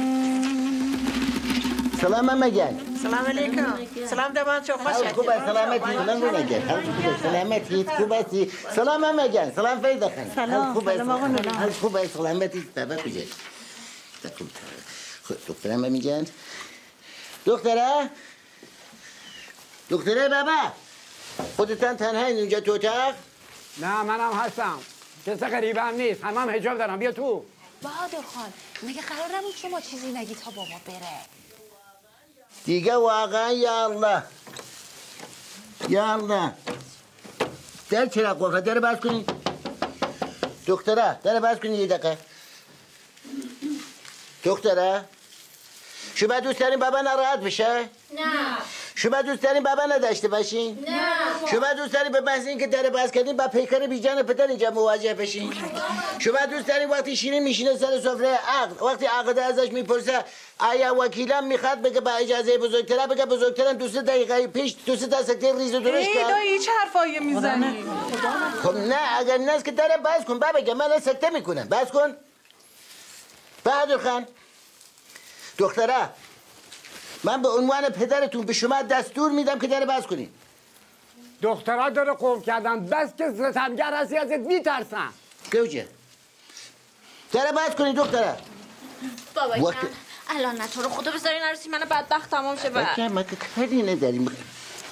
[2.01, 3.77] سلام مگن سلام علیکم
[4.09, 8.25] سلام دمان چو خوش حال خوبه سلامتی سلام نگن حال خوبه سلامتی خوبه
[8.75, 10.73] سلام مگن سلام فیدا خان سلام.
[10.73, 13.33] خوبه سلام آقا خوبه سلامتی بابا کجاست
[14.37, 14.49] خوب
[15.23, 16.25] خب دخترم میگن
[17.45, 18.09] دختره
[19.89, 20.71] دختره بابا
[21.57, 23.13] خودتان تنها اینجا تو اتاق
[23.77, 24.79] نه منم هستم
[25.25, 27.43] کس غریبه هم نیست همه هم حجاب دارم بیا تو
[27.81, 31.19] بهادر خان مگه قرار نبود شما چیزی نگی تا بابا بره؟
[32.65, 34.23] دیگه واقعا یا الله.
[35.89, 36.53] یا الله.
[37.89, 39.25] در چرا قفل در باز کنی.
[40.67, 42.17] دختره در باز کنی یه دقیقه.
[44.43, 45.05] دختره
[46.15, 48.57] شما دوست دارین بابا ناراحت بشه؟ نه.
[48.99, 50.99] شما دوست دارین بابا نداشته باشین؟ نه.
[51.51, 55.13] شما دوست دارین به محض اینکه در باز کردین با پیکر بیجان پدر اینجا مواجه
[55.13, 55.53] بشین.
[56.19, 60.25] شما دوست دارین وقتی شیرین میشینه سر سفره عقد وقتی عقد ازش می‌پرسه
[60.59, 65.07] آیا وکیلم می‌خواد بگه با اجازه بزرگتره بگه بزرگترم دو سه دقیقه پیش دو سه
[65.07, 66.29] تا سکته ریز و درشت ای کرد.
[66.29, 67.83] دایی چه حرفایی می‌زنی.
[68.63, 71.69] خب نه اگر نه که در باز کن بابا بگه من سکته می‌کنم.
[71.69, 72.15] باز کن.
[73.63, 74.27] بهادر خان
[75.57, 76.09] دختره
[77.23, 80.29] من به عنوان پدرتون به شما دستور میدم که در باز کنید
[81.41, 82.85] دخترها داره قوم کردن.
[82.85, 85.09] بس که ستمگر هستی ازت میترسن
[85.51, 85.87] گوجه.
[87.31, 88.37] در باز کنید دختره
[89.35, 89.73] بابا
[90.29, 92.99] الان نه تو رو خدا بذاری نرسی من بدبخت تمام شه بعد.
[93.01, 94.31] ما که کاری نداریم.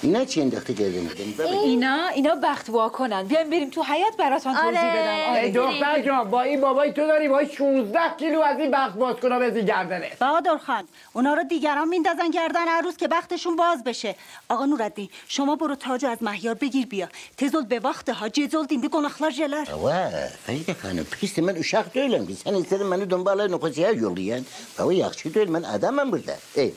[0.02, 3.22] اینا چی انداخته کرده میدن اینا اینا بخت واکنن.
[3.22, 4.78] بیایم بریم تو حیات براتون توضیح آره.
[4.78, 5.32] بدم.
[5.44, 9.16] ای دختر جان با این بابای تو داری با 16 کیلو از این بخت باز
[9.16, 14.14] کنه بزی گردنه بهادر خان اونا رو دیگران میندازن گردن عروس که بختشون باز بشه.
[14.48, 17.08] آقا نوردین شما برو تاجو از مهیار بگیر bia
[17.40, 20.10] tezol be vakti ha cezol dindi konaklar jeler Ava,
[20.46, 22.34] Feride Hanım, pis ben uşak değilim ki.
[22.34, 24.44] Sen istedin beni dönbalayın o kocaya yollayan.
[24.78, 26.36] Baba yakşı değil, ben adamım burada.
[26.56, 26.74] Ey,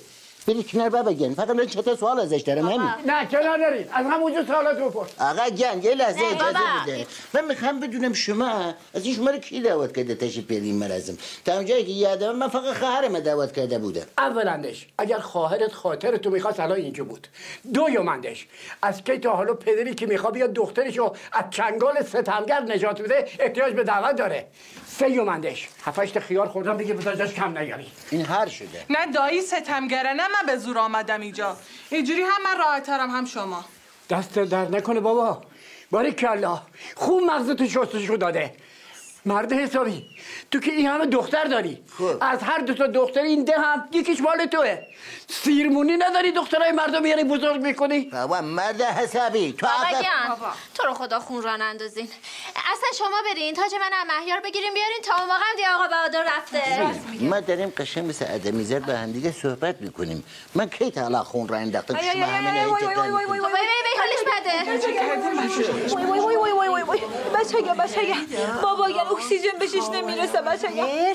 [0.50, 2.90] بری کنار بابا گن فقط من چه تا سوال ازش دارم همین.
[3.06, 6.60] نه کنار دارین از همونجا سوالات بپرس آقا گن یه لحظه اجازه.
[6.84, 11.18] بده من می‌خوام بدونم شما از این شما رو کی دعوت کرده تشریف بیارین مرزم
[11.46, 14.02] تا اونجایی که یادم من فقط خواهرم دعوت کرده بودم.
[14.18, 17.28] اولندش اگر خواهرت خاطر تو می‌خواست الان اینجا بود.
[17.74, 18.48] دویومندش
[18.82, 23.74] از کی تا حالا پدری که می‌خواد بیاد دخترشو از چنگال ستمگر نجات بده احتیاج
[23.74, 24.48] به دعوت داره.
[24.88, 27.92] سیومندش هفتش خیار خوردم دیگه بزاجش کم نیاری.
[28.10, 28.86] این هر شده.
[28.90, 31.58] نه دایی ستمگره نه من به زور آمدم اینجا.
[31.90, 33.66] اینجوری هم من راحتترم هم شما.
[34.10, 35.42] دست درد نکنه بابا.
[35.92, 36.62] باری کلا
[36.96, 38.54] خوب مغزتو شستشو داده.
[39.26, 40.06] مرد حسابی
[40.52, 41.84] تو که این همه دختر داری.
[42.22, 44.78] از هر دو تا دختر این ده هم یکیش مال توه.
[45.30, 49.54] سیرمونی نداری دخترای مردم میاری بزرگ می‌کنی؟ بابا مرد حسابی.
[49.54, 49.68] تو
[50.30, 52.10] بابا تو رو خدا خون ران اندازین.
[52.56, 55.00] اصلا شما برین تاج من هم مهیار بگیریم بیارین.
[55.04, 56.62] تا اون موقع هم دیگه آقا بهادر رفته.
[57.22, 60.24] ما داریم قشنگ مثل آدمی زد با هم دیگه صحبت می‌کنیم.
[60.56, 63.52] من کی تا حالا خون را انداختم؟ که شما همه وای وای وای وای وای
[64.00, 64.56] حالش بده.
[65.96, 67.02] وای وای وای وای وای وای وای
[67.36, 70.40] بچه‌ها بچه‌ها بابا اگر اکسیژن بهشش نمی‌رسه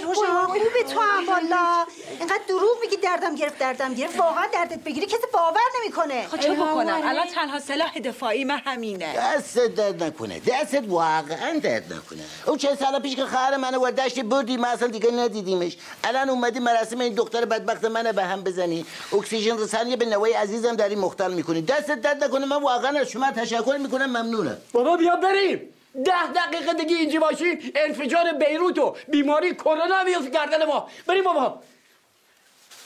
[0.05, 1.87] روشا خوبه تو هم والا.
[2.19, 6.27] اینقدر دروغ میگی دردم گرفت دردم گرفت واقعا دردت بگیری کسی باور نمی‌کنه.
[6.29, 9.15] خب چه بکنم؟ الان تنها سلاح دفاعی من همینه.
[9.17, 10.41] دست درد نکنه.
[10.41, 12.23] دستت واقعا درد نکنه.
[12.47, 15.77] او چه سال پیش که خواهر منو و دشت بردی ما اصلا دیگه ندیدیمش.
[16.05, 18.87] الان اومدی مراسم این دختر بدبخت منو به هم بزنی.
[19.13, 21.63] اکسیژن رسانی به نوای عزیزم داری مختل می‌کنی.
[21.63, 22.47] دستت درد نکنه.
[22.47, 24.07] من واقعا از شما تشکر می‌کنم.
[24.07, 24.59] ممنونم.
[24.73, 25.61] بابا بیا بریم.
[26.05, 27.73] ده دقیقه دیگه اینجا باشی.
[27.75, 30.89] انفجار بیروت و بیماری کرونا میفت گردن ما.
[31.07, 31.61] بریم بابا.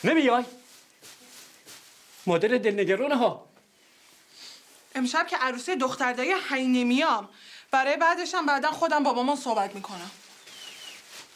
[0.04, 0.44] نمیای؟
[2.28, 3.44] مادر دلنگرانه ها.
[4.94, 7.28] امشب که عروسی دختر دایی حی نمیام
[7.70, 10.10] برای بعدش هم بعدا خودم با مامان صحبت می‌کنم.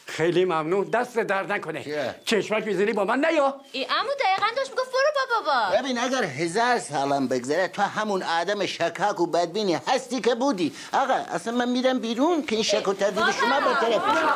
[0.05, 0.89] خیلی ممنون.
[0.89, 2.15] دست درد نکنه.
[2.25, 5.51] چشمک می‌زنی با من؟ نیا ای امو دقیقا داشت می‌گفت برو با.
[5.51, 10.73] بابا ببین اگر هزار سالم بگذره تو همون آدم شکاک و بدبینی هستی که بودی.
[10.93, 13.75] آقا اصلا من میرم بیرون که این شک و تردید شما به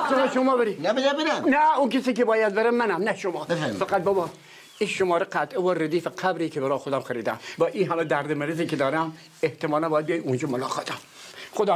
[0.09, 0.77] طرف شما بری.
[0.81, 1.49] نه بده برم.
[1.49, 3.45] نه اون کسی که باید بره منم نه شما.
[3.79, 4.29] فقط بابا.
[4.79, 7.39] این شماره قطعه و ردیف قبری که برای خودم خریدم.
[7.57, 10.97] با این همه درد مریضی که دارم احتمالا باید بیای اونجا ملاقاتم.
[11.53, 11.73] خدا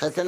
[0.00, 0.18] حافظ.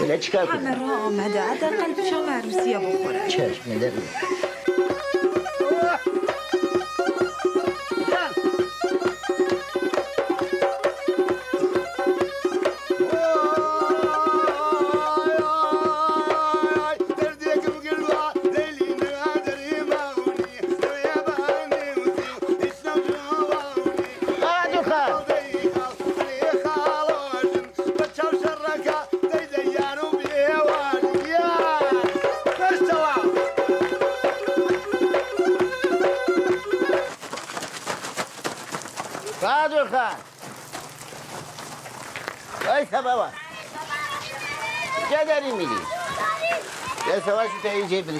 [0.00, 3.92] بله چیکار کنم همه راه آمده حداقل پیشم عروسیه بخوره چشم نده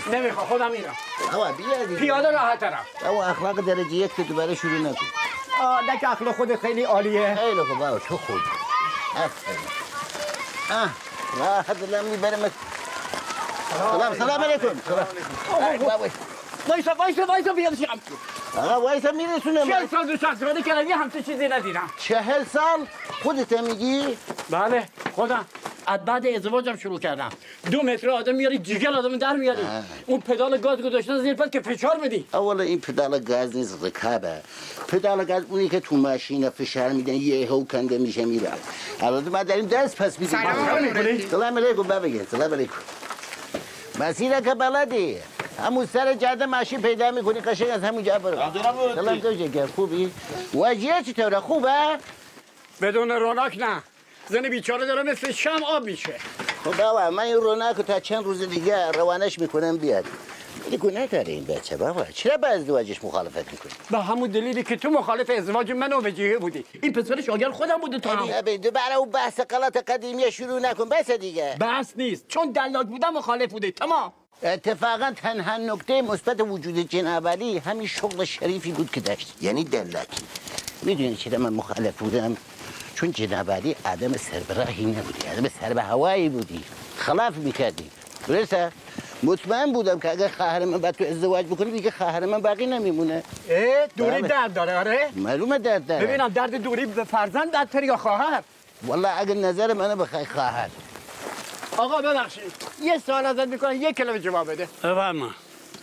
[0.06, 0.96] اینجا برسی نمیخوا خودم میرم.
[1.32, 2.00] بابا بیا دیگه.
[2.00, 5.06] پیاده راحت ترم بابا اخلاق درجه یک که دوباره شروع نکن.
[5.62, 7.34] آه که اخلاق خود خیلی عالیه.
[7.34, 8.36] خیلی خوب بابا تو خوب.
[9.16, 9.58] آفرین.
[10.70, 10.90] آه
[11.38, 12.50] راحت دلم می‌برم
[13.78, 14.80] سلام سلام علیکم.
[14.88, 15.06] سلام
[16.68, 18.00] وایسا وایسا وایسا بیاد شم
[18.58, 21.90] آقا وایسا میرسونم چهل سال دو شخص کردم یه همچه چیزی ندیدم.
[21.98, 22.86] چهل سال؟
[23.22, 24.18] خودت میگی؟
[24.50, 25.46] بله خودم.
[25.86, 27.28] از بعد ازدواجم شروع کردم.
[27.70, 29.62] دو متر آدم میاری جیگر آدم در میاری.
[30.06, 32.26] اون پدال گاز گذاشتن زیر پد که فشار بدی.
[32.34, 34.40] اولا این پدال گاز نیست رکابه
[34.88, 38.52] پدال گاز اونی که تو ماشین فشار میدن یه هو کنده میشه میره.
[39.00, 40.38] البته ما داریم دست پس میدیم.
[40.38, 40.54] سلام.
[41.30, 41.82] سلام علیکم.
[41.82, 42.74] بابا سلام علیکم.
[44.00, 45.16] مسیر که بلدی؟
[45.64, 48.36] همون سر جاده ماشین پیدا می‌کنی قشنگ از همونجا برو.
[48.94, 50.10] سلام تو خوبی؟
[50.54, 51.98] واجیه چطوره؟ خوبه؟
[52.80, 53.82] بدون روناک نه.
[54.28, 56.12] زن بیچاره داره مثل شم آب میشه
[56.64, 60.04] خب بابا من این رونق تا چند روز دیگه روانش می‌کنم بیاد.
[60.66, 64.76] ولی گناه داره این بچه بابا چرا با ازدواجش مخالفت می‌کنی؟ به همون دلیلی که
[64.76, 66.64] تو مخالف ازدواج من و وجیه بودی.
[66.82, 68.40] این پسر شاگرد خودم بوده تو هم.
[68.40, 71.56] دو برای اون بحث غلط قدیمی شروع نکن بس دیگه.
[71.60, 72.28] بس نیست.
[72.28, 74.12] چون دلاک بودم مخالف بوده تمام.
[74.42, 79.34] اتفاقا تنها نکته مثبت وجود جنابالی همین شغل شریفی بود که داشت.
[79.40, 80.22] یعنی دلاکی.
[80.84, 82.36] می‌دونی چرا من مخالف بودم؟
[82.94, 86.64] چون جنابالی آدم سربراهی نبودی آدم سر به هوایی بودی.
[86.98, 87.90] خلاف می‌کردی.
[88.28, 88.72] درسته؟
[89.22, 93.22] مطمئن بودم که اگر خواهر من بعد تو ازدواج بکنی دیگه خواهر من باقی نمیمونه.
[93.50, 94.28] اه دوری بله.
[94.28, 96.06] درد داره آره؟ معلومه درد داره.
[96.06, 98.42] ببینم درد دوری به فرزند بدتر یا خواهر؟
[98.86, 100.68] والله اگر نظر منو بخوای خواهر.
[101.76, 102.52] آقا ببخشید.
[102.82, 104.64] یه سوال ازت می‌کنم یک کلمه جواب بده.
[104.64, 105.30] بفرما.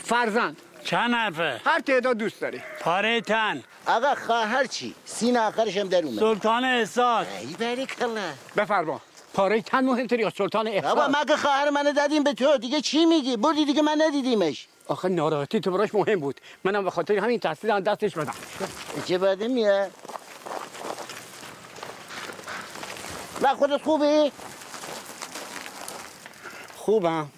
[0.04, 0.58] فرزند.
[0.84, 2.62] چند حرفه؟ هر تعداد دوست داری.
[2.80, 3.64] پاره تن.
[3.88, 4.96] آقا خواهر چی.
[5.06, 6.20] سین آخرش هم در اومد.
[6.20, 7.28] سلطان احساس.
[7.42, 8.34] ای باریک الله.
[8.58, 9.02] بفرما.
[9.34, 10.96] پاره تن مهمتر یا سلطان احساس.
[10.96, 12.58] بابا مگه خواهر منو دادیم به تو.
[12.58, 14.68] دیگه چی میگی؟ بردی دیگه من ندیدیمش.
[14.88, 16.42] آخه ناراحتی تو براش مهم بود.
[16.64, 18.34] منم به خاطر همین تحصیل از دستش بدم.
[19.06, 19.92] چه باده میاد
[23.42, 24.32] نه خودت خوبی؟
[26.76, 27.30] خوبم.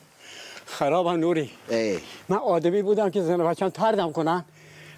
[0.66, 1.52] خرابم نوری.
[2.30, 4.46] من آدمی بودم که زن و بچم تردم کنن.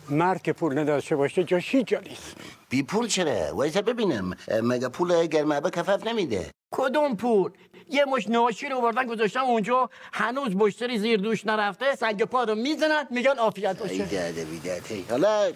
[0.09, 2.35] مرد که پول نداشته باشه جاش هیچ جا نیست
[2.69, 7.51] بی پول چرا؟ وایسا ببینم مگه پول گرمابه کفف نمیده کدوم پول
[7.89, 12.55] یه مش ناشی رو بردن گذاشتم اونجا هنوز مشتری زیر دوش نرفته سنگ پا رو
[12.55, 15.51] می‌زنن میگن عافیت ای باشه داده بیداده حالا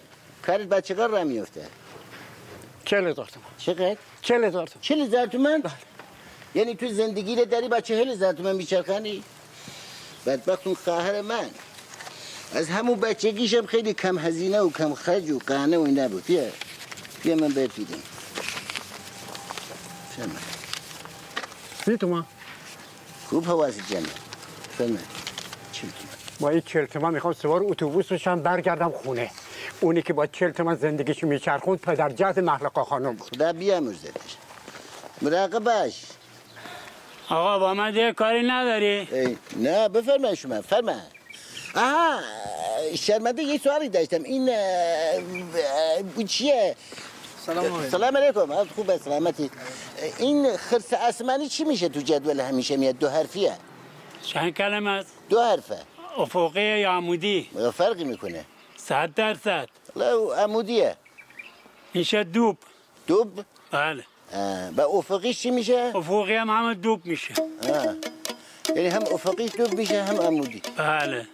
[0.46, 1.66] کارت بچه کار را میفته
[2.84, 5.72] چل هزار تومن چقدر؟ چل هزار تومن چل هزار تومن؟ بله.
[6.54, 9.22] یعنی تو زندگی رو داری با چهل هزار تومن میچرخنی؟
[10.26, 11.50] بدبخت اون خواهر من
[12.54, 16.44] از همون بچگیشم خیلی کم هزینه و کم خرج و قهنه و اینا بود بیا.
[17.22, 18.02] بیا من بهت بیدم
[20.16, 20.30] فهمه
[21.84, 22.24] سی تومن
[23.28, 24.02] خوب حواس جمعه
[24.78, 24.98] چل تومن
[26.40, 29.30] با این چل تومن می‌خوام سوار اتوبوس بشم برگردم خونه.
[29.80, 33.36] اونی که با چل تومن زندگیشو میچرخوند پدر جهت محلقا خانم بود.
[33.36, 34.36] خدا بیامرزدش
[35.22, 36.02] مراقب باش
[37.28, 40.60] آقا با من دیگه کاری نداری؟ ای، نه بفرمایید شما.
[40.60, 40.96] فرما
[41.74, 42.20] آها
[42.94, 44.22] شرمنده یه سوالی داشتم.
[44.22, 44.50] این
[46.26, 46.76] چیه؟
[47.46, 47.90] سلام علیکم.
[47.90, 48.52] سلام علیکم.
[48.52, 49.50] حالت خوبه سلامتی.
[50.18, 53.52] این خرس آسمانی چی میشه تو جدول همیشه میاد؟ دو حرفیه.
[54.22, 55.78] چند کلمه است؟ دو حرفه.
[56.16, 58.44] افقی یا عمودی؟ فرقی می‌کنه.
[58.76, 59.68] صد درصد.
[59.96, 60.96] لا عمودیه.
[61.94, 62.58] میشه دوب.
[63.06, 64.04] دوب؟ بله.
[64.34, 64.68] آه.
[64.76, 67.34] و افقیش چی میشه؟ افقی هم همه دوب میشه.
[67.68, 67.96] آه.
[68.76, 70.62] یعنی هم افقیش دوب میشه هم عمودی.
[70.76, 71.26] بله.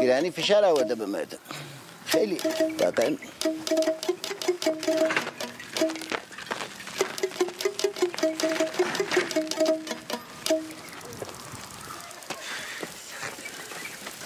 [0.00, 1.38] يعني في شارع ودا بمادة
[2.08, 2.36] خيلي
[2.78, 3.16] فاكن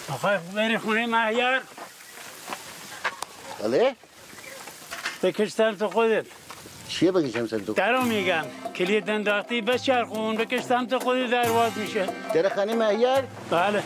[0.09, 1.63] أخاف غير خوني مع يار.
[3.63, 3.95] ليه؟
[5.21, 6.25] تكشتان تقدر.
[6.91, 8.43] چیه بکشم تو درو میگم
[8.75, 12.05] کلید انداختی بچرخون بکش سمت خودت درواز میشه.
[12.33, 13.83] در خانه مهیر بله.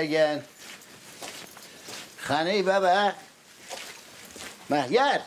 [0.00, 0.44] مهیرگن
[2.18, 3.12] خانه ای بابا
[4.70, 5.20] مهیر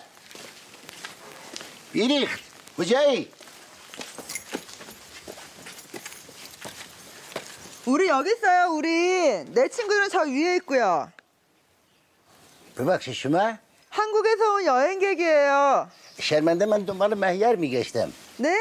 [1.94, 2.42] بیریخت
[2.78, 3.32] کجایی
[7.86, 9.44] 우리 여기 있어요, 우리.
[9.46, 11.12] 내 친구는 저 위에 있고요.
[12.78, 13.58] ببخشید شما
[13.90, 15.90] 한국에서 온 여행객이에요.
[16.20, 18.56] شرمنده من دنبال مهیر میگشتم 네?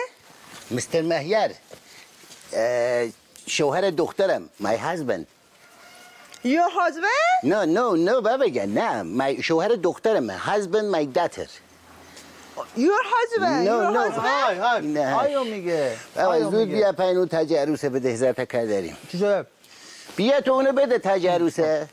[0.70, 1.50] مستر مهیر
[2.52, 3.08] اه،
[3.46, 5.31] شوهر دخترم my husband
[6.43, 7.39] Your husband?
[7.43, 11.47] no no no بابا جان نه my شوهر دخترم husband my daughter
[12.77, 13.65] Your husband?
[13.65, 14.83] no Your no husband?
[14.83, 16.75] نه آیو میگه بابا زود میگه.
[16.75, 19.45] بیا پایین تاج عروسه بده هزار تا کار داریم چی شده؟
[20.15, 21.87] بیا تو اونو بده تاج عروسه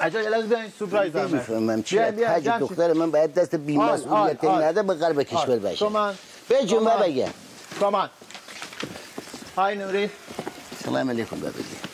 [0.00, 2.68] عجب یه لحظه بیاین سورپرایز دارم نمی‌فهمم چیه بیا، تاج جمع شید.
[2.68, 5.56] دختر من باید دست بی‌مسئولیت آی، آی، نده به غرب کشور.
[5.58, 6.14] باشه تومن
[6.48, 6.96] به تومن.
[7.02, 7.28] بگم
[7.80, 8.08] تومن
[9.56, 10.10] های نوری
[10.84, 11.93] سلام علیکم بابا جان.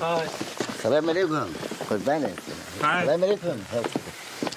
[0.00, 0.26] های
[0.82, 1.46] سلام علیکم
[1.88, 2.38] قربانت
[2.80, 3.58] سلام علیکم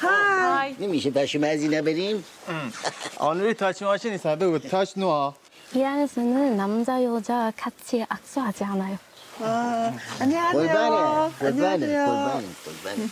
[0.02, 0.76] های.
[0.80, 2.24] نمیشه پشم از اینا بریم
[3.18, 5.32] آنوری تاچ ماشین نیست بگو تاچ نو
[5.76, 8.98] 이란에서는 남자 여자 같이 악수하지 않아요.
[9.42, 11.32] 아, قربانه 안녕하세요.
[11.40, 12.06] قربانه 안녕하세요.
[12.06, 13.10] قربانه قربانه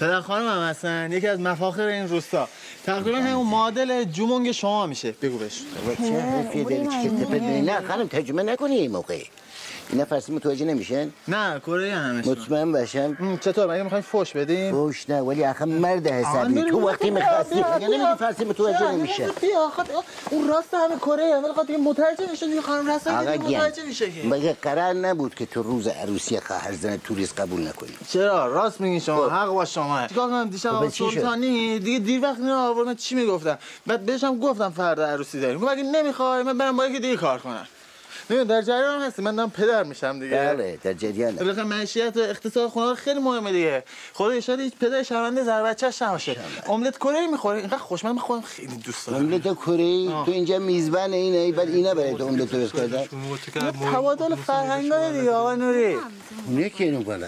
[0.00, 2.48] پدر خانم هم هستن یکی از مفاخر این روستا
[2.86, 5.62] تقریبا همون معادل جومونگ شما میشه بگو بهش
[5.98, 9.22] چه حرفی داری چه تپت می‌ری؟ نه خانم ترجمه نکنی این موقع
[9.91, 13.37] اینا فارسی متوجه نمیشن؟ نه کره همشون مطمئن باشم.
[13.37, 16.63] چطور؟ مگه می‌خواین فوش بدیم؟ فوش نه ولی آخه مرد حسابی.
[16.63, 18.15] تو وقتی می‌خواستی میگه نمیگی.
[18.19, 19.71] فارسی متوجه نمیشه؟ بیا
[20.29, 22.61] اون راست همه کره ولی خاطر دیگه مترجم دیگه.
[22.61, 27.67] خانم رسا مترجم میشه مگه قرار نبود که تو روز عروسی خواهر زن توریست قبول
[27.67, 29.29] نکنی؟ چرا؟ راست میگین شما.
[29.29, 30.07] حق با شما.
[30.07, 31.79] چیکار کنم؟ دیشب خب،؟ سلطانی.
[31.79, 35.67] دیگه دیر وقت نه آوردن چی می‌گفتم؟ بعد بهشم گفتم فردا عروسی داریم.
[35.67, 37.67] اگه نمی‌خوای من برم با یکی دیگه کار کنم.
[38.29, 39.21] نه در جریان هستی.
[39.21, 40.37] من دارم پدر میشم دیگه.
[40.37, 41.37] بله در جریانه.
[41.39, 43.83] بالاخره معیشت و اقتصاد خونه خیلی مهمه دیگه.
[44.13, 46.35] خدا ایشالا هیچ پدر شرمنده زر بچه‌ش نباشه.
[46.69, 47.57] املت کره می‌خوره.
[47.57, 49.25] اینقدر خوشمزه من خودم خیلی دوست دارم.
[49.25, 53.05] املت کره تو اینجا میزبان اینه بعد اینا برای تو املت درست کردن
[53.93, 55.97] تبادل فرهنگای دیگه آقا نوری.
[56.47, 57.27] اونه که اینو بالا.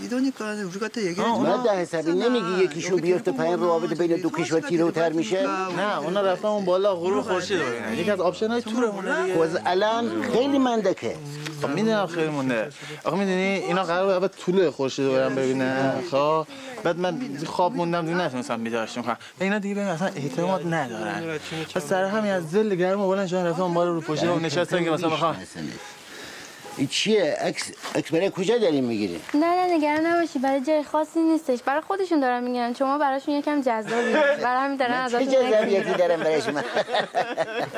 [0.00, 1.62] می‌دونی کنه 우리 같아 얘기해 줘.
[1.64, 6.48] ده حسابی نمیگی یکیشون بیفته پایین روابط بین دو کشور تر میشه؟ نه اونا رفتن
[6.48, 7.98] اون بالا غروب خورشید ببینن.
[7.98, 9.34] یکی از آپشن‌های تورمونه دیگه.
[9.34, 11.16] باز الان خیلی مندکه.
[11.62, 12.70] خب می‌دونم خیلی مونده.
[13.04, 15.92] آخه می‌دونی اینا قرار بود طول خورشید رو برن ببینن.
[16.10, 16.46] خب
[16.84, 19.16] بعد من خواب موندم دیگه نتونستم بیدار شم.
[19.40, 21.38] اینا دیگه بهم اصلا اعتماد ندارن.
[21.74, 24.84] پس سر همین از ذل گرم و بلند شدن رفتن بالا رو پشت اون نشستن
[24.84, 25.36] که مثلا بخوام
[26.90, 30.38] چیه؟ عکس عکس برای کجا داریم می‌گیری؟ نه نه نگران نباشی.
[30.38, 31.62] برای جای خاصی نیستش.
[31.62, 34.12] برای خودشون دارن میگن شما براشون یکم جذابی.
[34.42, 36.60] برای همین دارن چه ازتون جذابیتی دارم برای شما؟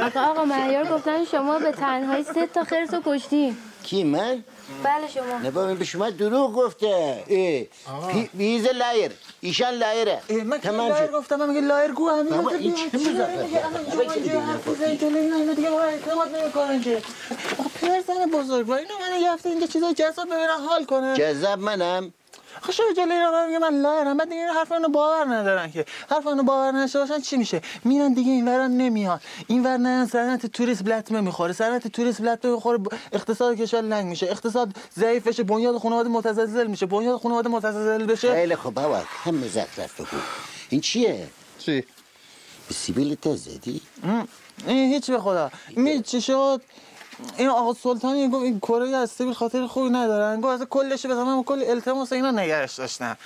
[0.07, 3.57] آقا آقا معیار گفتن شما به تنهایی سه تا خرس رو کشتی
[3.87, 4.45] کی من؟
[4.83, 5.39] بله شما.
[5.43, 7.25] نه بابا به شما دروغ گفته.
[7.29, 8.11] اه.
[8.13, 9.11] he- he is liar
[9.41, 11.13] ایشان liar ه من که liar شد.
[11.13, 12.75] گفتم من میگه liar گو همین بابا، این.
[12.75, 15.89] چه؟ میگه؟ الان بابا، شما چه یه حرف بزنید جلوی اینا، اینا دیگه ما رو
[15.89, 17.03] اعتماد نمی‌کنن که.
[17.59, 21.17] آقا پدر زن بزرگ اینو من یه هفته اینجا چیزای جذاب ببینن حال کنه.
[21.17, 22.13] جذاب منم؟
[22.63, 25.25] آخه شما جلوی اینا من میگه من liar م بعد دیگه این حرف منو باور
[25.25, 25.85] ندارن که.
[26.11, 29.21] حرف منو باور نداشته باشن چی میشه؟ میرن دیگه این ورا نمیان.
[29.47, 32.79] این ور نه صنعت توریسم لطمه می‌خوره صنعت توریسم لطمه می‌خوره
[33.13, 34.27] اقتصاد کشور لنگ میشه.
[34.27, 36.87] اقتصاد ضعیف بشه بنیاد خانواده متزلزل میشه.
[36.87, 38.33] بنیاد خانواده متزلزل بشه.
[38.33, 39.03] خیلی خوب بابا.
[39.25, 40.17] کم مزخرف بگو
[40.69, 41.29] این چیه؟
[41.59, 41.85] چی؟
[42.69, 43.81] به سیبیل تز زدی؟
[44.67, 45.51] این هیچ به خدا.
[45.77, 46.63] می چی شد؟
[47.37, 51.45] این آقا سلطانی گفت این کره از سیبیل خاطر خوبی ندارن گفت اصلا کلش بزنم
[51.45, 53.17] کل التماس اینا نگرش داشتن.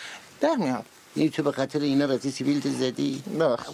[0.41, 0.85] در میاد.
[1.15, 3.23] این تو به خاطر اینا رفتی سیبیل زدی؟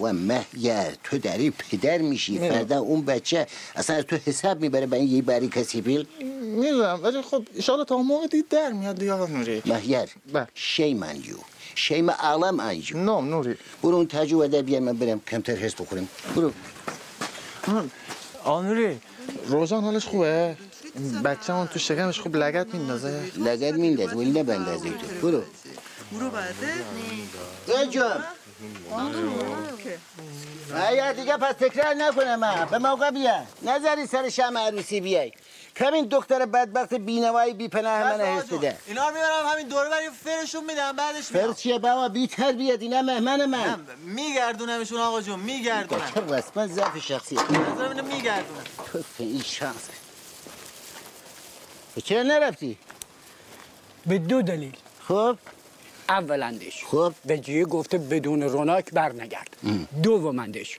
[0.01, 2.39] و مهیر تو داری پدر میشی.
[2.39, 6.07] فردا اون بچه اصلا از تو حساب می‌بره به این یه بری سیبیل؟
[6.43, 9.63] می‌دونم ولی خب ایشالا تا اون موقع دیگه در میاد دیگه آقا نوری.
[9.67, 10.09] مهیر
[10.55, 11.37] شیم انجو.
[11.75, 12.99] شیم عالم انجو.
[12.99, 13.57] نام نوری.
[13.83, 16.53] برو اون تجربه بیار من برم کمتر حس بخورم برو.
[18.45, 18.99] آقا نوری
[19.47, 20.57] روزان حالش خوبه؟
[21.25, 25.43] بچه اون تو شکمش خوب لگت میندازه؟ لگت میندازه ولی نبندازه تو برو
[26.13, 26.67] برو بعده
[28.93, 29.49] آدمی.
[30.91, 35.33] ایا دیگه پس تکرار نکنه من به موقع بیا نظری سر شم عروسی بیای
[35.77, 38.79] کمین دختر بدبخت بینوایی بی پناه من حس بده.
[38.87, 43.03] اینا رو می‌برم همین دوره بری فرشون میدم بعدش فر چیه بابا؟ بی تربیت اینا
[43.03, 43.87] مهمن من.
[44.05, 46.03] میگردونمشون آقا جون میگردونم.
[46.15, 47.51] چه رسما ضعف شخصیت.
[47.51, 48.65] نظرم اینو میگردونم.
[48.93, 49.89] تو این شانس.
[52.05, 52.79] چرا نرفتی؟
[54.07, 54.77] به دو دلیل.
[55.09, 55.39] خب؟
[56.09, 59.57] اولندش خب؟ وجیه گفته بدون روناک بر نگرد
[60.03, 60.79] دومندش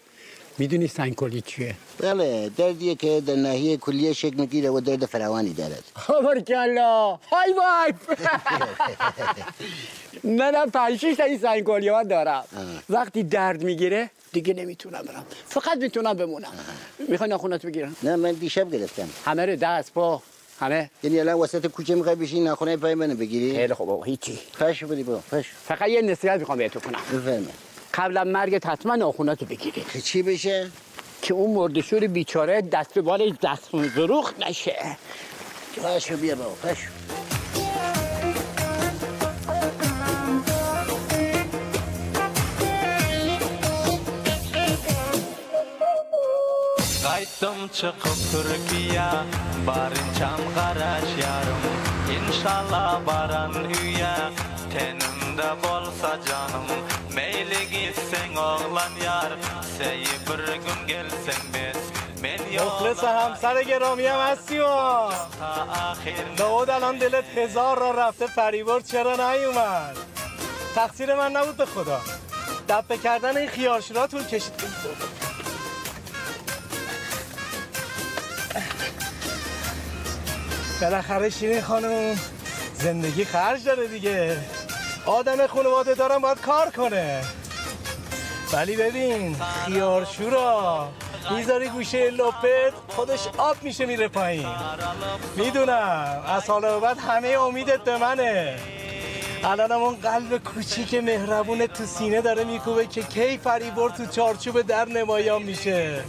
[0.58, 5.84] می‌دونی سنگکلی چیه؟ بله دردیه که در ناحیه کلیه شکل می‌گیره و درد فراوانی دارد.
[6.24, 7.95] بارکلا های وایف
[10.24, 12.43] نه نه پنج شیش تا این سنگکلی ها دارم.
[12.89, 15.26] وقتی درد می‌گیره دیگه نمی‌تونم برم.
[15.45, 16.51] فقط می‌تونم بمونم.
[17.08, 19.10] می‌خوای ناخونات بگیرم؟ نه من دیشب گرفتم.
[19.26, 20.22] همه رو دست پا
[20.60, 20.89] همه.
[21.03, 24.39] یعنی الان وسط کوچه می‌خوای بشین ناخونه پای منو بگیری؟ خیلی خوب هیچی.
[24.60, 26.99] پشو بدی با پشو فقط یه نصیحت می‌خوام بهتون کنم.
[27.14, 27.47] بفرمه
[27.94, 30.72] قبل از مرگت حتما ناخوناتو بگیری که چی بشه؟
[31.22, 34.98] که اون مردشور بیچاره دست به بالش دست زروخ نشه.
[35.84, 36.90] پشو بیا بابا پشو
[47.04, 49.10] Qaytdım çıkıp Türkiye
[49.68, 51.64] Barınçam qaraş yarım.
[52.18, 54.16] İnşallah baran üye
[54.74, 56.68] Tenimde bolsa canım.
[57.18, 59.32] Meyli gitsen oğlan yar
[59.78, 61.82] Seyi bir gün gelsen biz
[62.22, 64.68] Men مخلص همسر گرامی هم هستی و
[66.38, 69.97] داود الان دلت هزار را رفته فریبرد چرا نیومد
[70.76, 72.01] تقصیر من نبود به خدا
[72.70, 74.53] دفه کردن این خیارشورا طول کشید
[80.82, 82.20] بالاخره شیرین خانم
[82.74, 84.38] زندگی خرج داره دیگه
[85.08, 87.22] آدم خانواده دارم باید کار کنه.
[88.53, 89.36] ولی ببین
[89.66, 90.89] خیارشورا
[91.32, 94.47] می‌ذاری گوشه لپت خودش آب میشه میره پایین.
[95.36, 96.24] می‌دونم.
[96.28, 98.60] از حالا بعد همه امیدت به منه.
[99.43, 104.86] الانم اون قلب کوچیک مهربون تو سینه داره میکوبه که کی فریبر تو چارچوب در
[104.86, 106.03] نمایان میشه.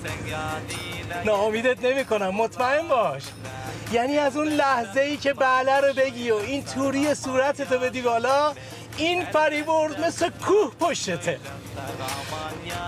[1.24, 2.28] ناامیدت نمی‌کنم.
[2.28, 3.22] مطمئن باش.
[3.92, 8.53] یعنی از اون لحظه ای که بله رو بگی و این توری صورتتو بدی بالا
[8.99, 11.38] این فریبرز مثل کوه پشتته.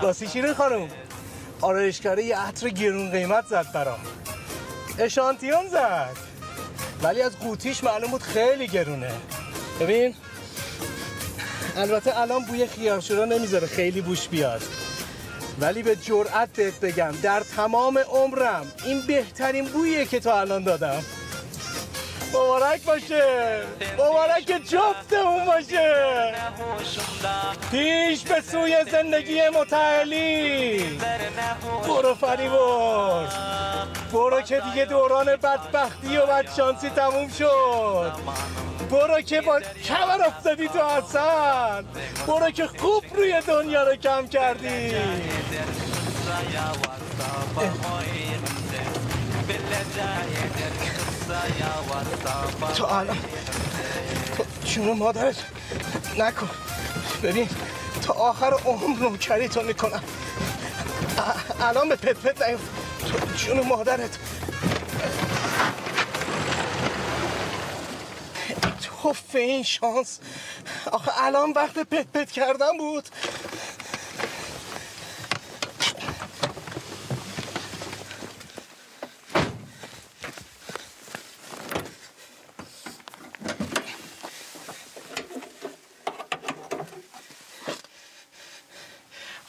[0.01, 0.87] راستی شیرین خانم؟
[1.61, 3.99] آرایشکاره یه عطر گرون قیمت زد برام.
[4.99, 6.15] اشانتیون زد.
[7.03, 9.11] ولی از قوطیش معلوم بود خیلی گرونه.
[9.79, 10.15] ببین
[11.77, 14.61] البته الان بوی خیارشورا نمی‌ذاره خیلی بوش بیاد.
[15.59, 21.03] ولی به جرأت بهت بگم در تمام عمرم این بهترین بویه که تا الان دادم.
[22.33, 23.61] مبارک باشه.
[23.93, 26.33] مبارک جفتمون باشه.
[27.71, 30.99] پیش به سوی زندگی متعالی.
[31.87, 33.33] برو فریبرز
[34.13, 38.11] برو که دیگه دوران بدبختی و بدشانسی تموم شد.
[38.91, 41.85] برو که با کمر افتادی تو حسن.
[42.27, 44.95] برو که خوب روی دنیا رو کم کردی.
[52.75, 53.17] تو الان
[54.37, 55.35] تو جون مادرت
[56.17, 56.49] نکن.
[57.23, 57.49] ببین
[58.03, 60.03] تا آخر عمر نوکری تو می‌کنم.
[61.61, 62.63] الان به پت پت نیفت
[63.07, 64.17] تو جون مادرت.
[68.81, 70.19] توف این شانس.
[70.91, 73.09] آخه الان وقت پت پت کردن بود.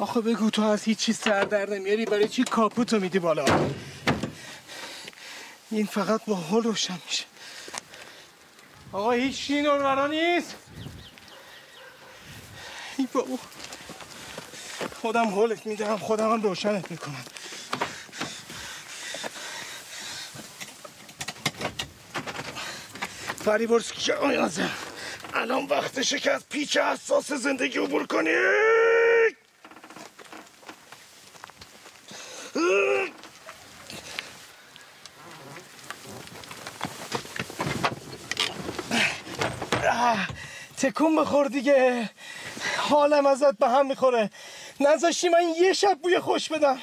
[0.03, 3.45] آخه بگو تو از هیچی سر در نمیاری برای چی کاپوتو میدی بالا؟
[5.71, 7.25] این فقط با هل روشن میشه.
[8.93, 10.55] آقا هیچ چی نورورا نیست.
[12.97, 13.39] ای بابا.
[15.01, 17.25] خودم هولت میدم خودم هم روشنت می‌کنم.
[23.45, 24.71] فریبرز جایازه
[25.35, 28.31] الان وقتشه که از پیچ حساس زندگی عبور کنی
[40.03, 40.29] آه،
[40.83, 42.11] تکون بخور دیگه.
[42.77, 44.31] حالم ازت به هم می‌خوره.
[44.81, 46.81] نذاشتی من یه شب بوی خوش بدم.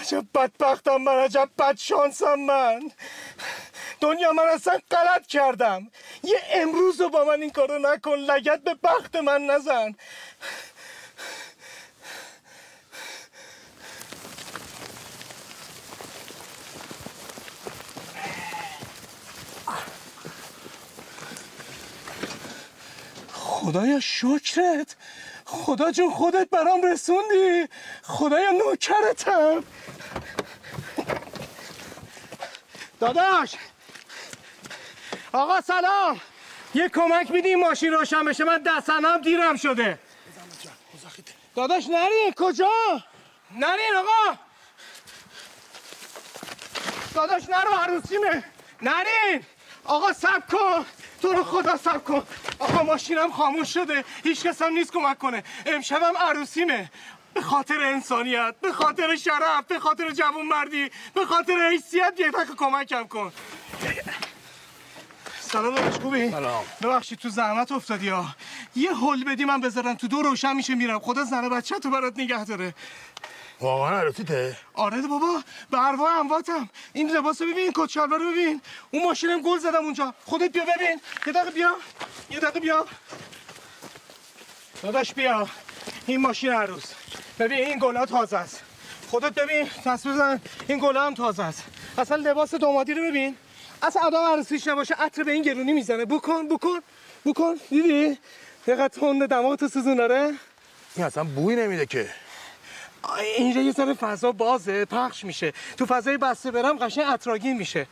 [0.00, 2.92] عجب بدبختم من عجب بدشانسم من.
[4.00, 5.90] دنیا من اصلا غلط کردم.
[6.24, 9.94] یه امروز رو با من این کارو نکن لگت به بخت من نزن.
[23.74, 24.96] خدایا شکرت.
[25.44, 27.68] خدا جون خودت برام رسوندی.
[28.02, 29.64] خدایا نوکرتم.
[33.00, 33.54] داداش.
[35.32, 36.20] آقا سلام.
[36.74, 39.98] یه کمک میدی ماشین روشن بشه؟ من دستنم دیرم شده.
[41.56, 43.02] داداش نرین کجا؟
[43.50, 44.38] نرین آقا.
[47.14, 48.44] داداش نرو عروسیمه.
[48.82, 49.44] نرین.
[49.84, 50.86] آقا سب کن.
[51.24, 52.22] تو رو خدا سب کن.
[52.58, 54.04] آقا ماشینم خاموش شده.
[54.24, 55.44] هیچ کس هم نیست کمک کنه.
[55.66, 56.90] امشبم عروسیمه.
[57.34, 62.54] به خاطر انسانیت به خاطر شرف به خاطر جوان مردی به خاطر حیثیت یه دقیقه
[62.56, 63.32] کمکم کن.
[65.40, 66.64] سلام داداش خوبی؟ سلام.
[66.82, 68.26] ببخشید تو زحمت افتادی ها.
[68.76, 70.98] یه هل بدی من بذارم تو دو روشن میشه میرم.
[70.98, 72.74] خدا زن بچه تو برات نگه داره.
[73.60, 78.20] واقعا عروسیته آره ده بابا به ارواح امواتم این لباس رو ببین این کت شلوار
[78.20, 78.60] رو ببین.
[78.90, 80.14] اون ماشینم گل زدم اونجا.
[80.24, 81.00] خودت بیا ببین.
[81.26, 81.76] یه دقیقه بیا.
[82.30, 82.86] یه دقیقه بیا.
[84.82, 85.48] داداش بیا.
[86.06, 86.84] این ماشین عروس.
[87.38, 88.62] ببین این گلا تازه است.
[89.10, 89.68] خودت ببین.
[89.86, 90.40] دست بزن.
[90.68, 91.64] این گلا هم تازه است.
[91.98, 93.36] اصلا لباس دامادی رو ببین.
[93.82, 96.04] اصلا آدم عروسیش نباشه عطر به این گرونی می‌زنه.
[96.04, 96.80] بکن بکن
[97.24, 97.54] بکن.
[97.70, 98.18] دیدی؟
[98.66, 100.32] چقدر تند دماغ تو سوزون داره
[100.96, 102.23] این اصلا بوی نمیده که.
[103.36, 105.52] اینجا یه ذره فضا بازه پخش میشه.
[105.76, 107.86] تو فضای بسته برم قشنگ اطراگین میشه.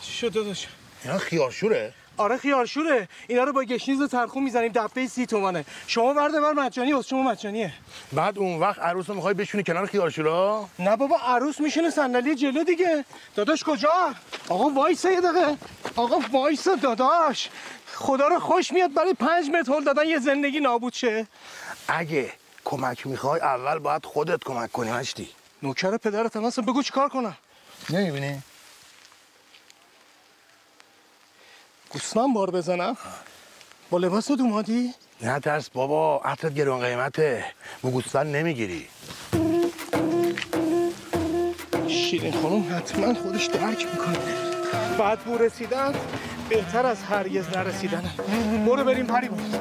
[0.00, 0.66] چی شد داداش.
[1.04, 3.08] اینا خیارشوره؟ آره خیارشوره.
[3.28, 7.08] اینا رو با گشنیز و ترخون می‌زنیم دبه سی تومنه شما ورده بر مجانی از
[7.08, 7.72] شما مجانیه.
[8.12, 12.64] بعد اون وقت عروس رو می‌خوای بشونی کنار خیارشورا؟ نه بابا عروس میشینه صندلی جلو
[12.64, 13.04] دیگه.
[13.36, 14.14] داداش کجا؟
[14.48, 15.56] آقا وایسا یه دقیقه.
[15.96, 17.48] آقا وایسا داداش.
[17.94, 21.26] خدا رو خوش میاد برای پنج متر هل دادن یه زندگی نابود شه.
[21.88, 22.32] اگه
[22.64, 25.28] کمک می‌خوای اول باید خودت کمک کنی مشتی
[25.62, 27.36] نوکر پدرت هم بگو چیکار کنم.
[27.90, 28.42] نمی‌بینی؟
[31.90, 32.96] گوسمن بار بزنم.
[33.90, 37.44] با لباس اومدی؟ نه ترس بابا عطرت گران قیمته.
[37.82, 38.88] مو گوسفند نمی‌گیری.
[41.88, 44.18] شیرین خانم حتما خودش درک می‌کنه.
[44.98, 45.94] بعد بو رسیدن
[46.48, 48.14] بهتر از هرگز نرسیدن
[48.66, 49.60] برو بریم پری بود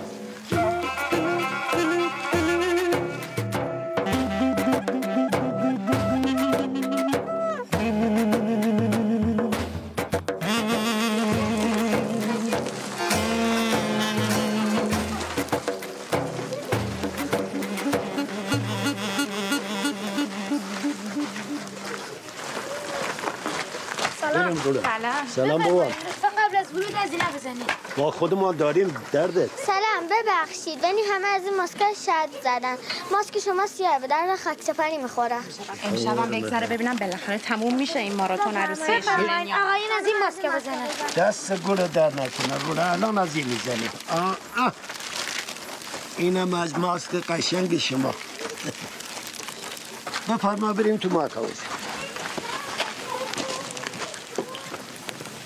[24.74, 24.84] برو.
[24.84, 25.28] سلام.
[25.36, 25.84] سلام بابا.
[25.84, 29.50] قبل از ورود از اینا بزنید ما خودمون داریم دردت.
[29.66, 30.84] سلام ببخشید.
[30.84, 32.76] ولی همه از این ماسکا شد زدن.
[33.12, 35.36] ماسک شما سیاه به درد خاک سپری می‌خوره
[35.84, 38.82] امشبم بگذره ببینم بالاخره تموم میشه این ماراتون عروسی.
[38.82, 39.56] بفرمایید.
[39.56, 40.88] آقایون از این ماسکا بزنن.
[41.18, 43.48] دست گل در نکنه رو الان از این
[44.12, 44.38] آه.
[46.18, 48.14] اینم از ماسک قشنگ شما.
[50.30, 51.83] بفرما بریم تو ماتاوز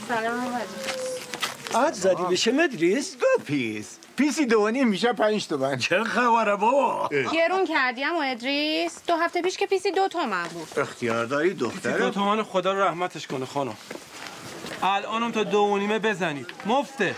[0.07, 0.61] سلام.
[1.75, 5.77] عد زدی بشه مدریس؟ دو پیس پیسی دوانی میشه پنج تومن.
[5.77, 10.79] چه خبره بابا؟ گرون کردی اما ادریس؟ دو هفته پیش که پیسی دو تومن بود.
[10.79, 12.11] اختیار داری دو دختره.
[12.11, 13.77] تومن خدا رو رحمتش کنه خانم.
[14.83, 16.49] الانم تا دو و نیمه بزنید.
[16.65, 17.15] مفته.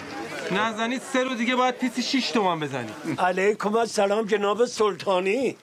[0.52, 3.20] نزنید سه رو دیگه باید پیسی شیش تومن بزنید.
[3.20, 5.58] علیکم السلام جناب سلطانی.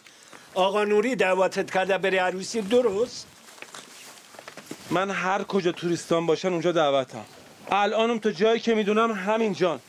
[0.55, 3.27] آقا نوری دعوتت کرده بری عروسی؟ درست؟
[4.91, 7.25] من هر کجا توریستان باشن اونجا دعوتم.
[7.71, 9.81] الانم تا جایی که می‌دونم همین جان.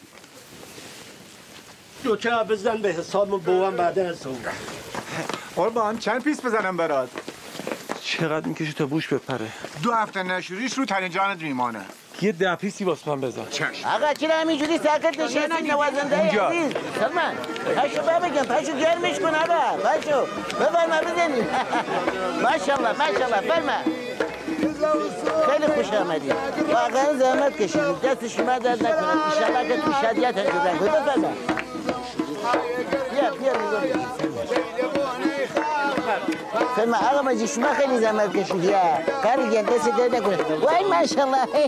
[2.04, 4.38] دو تا بزن به حساب بوام بعد از اون
[5.56, 7.10] قربان چند پیس بزنم برات؟
[8.02, 9.48] چقدر می‌کشی تا بوش بپره؟
[9.84, 11.86] دو هفته نشوریش رو جانت میمانه.
[12.22, 13.42] یه ده پیسی واسه من بزن.
[13.86, 16.48] آقا چرا همینجوری ساکت نشستی نوازنده اینجا.
[16.48, 16.74] عزیز.
[17.00, 17.36] سلمان
[17.76, 19.78] پشو ببگم پشو گرمش کن آقا.
[19.78, 20.26] پشو
[20.60, 21.48] بفرما بزنیم
[22.44, 23.42] ماشاءالله ماشاءالله.
[23.42, 24.07] فرما
[25.50, 26.34] خیلی خوش آمدید
[26.74, 29.08] واقعا زحمت کشیدید دست شما درد نکنه.
[29.34, 30.92] ایشالله که تو شدیت انتظار کنید
[33.12, 33.98] بیا بیا بیا
[36.76, 40.38] فرما آقا مجی شما خیلی زحمت کشیدی گرد دست درد نکنه.
[40.62, 41.46] وای ماشاءالله.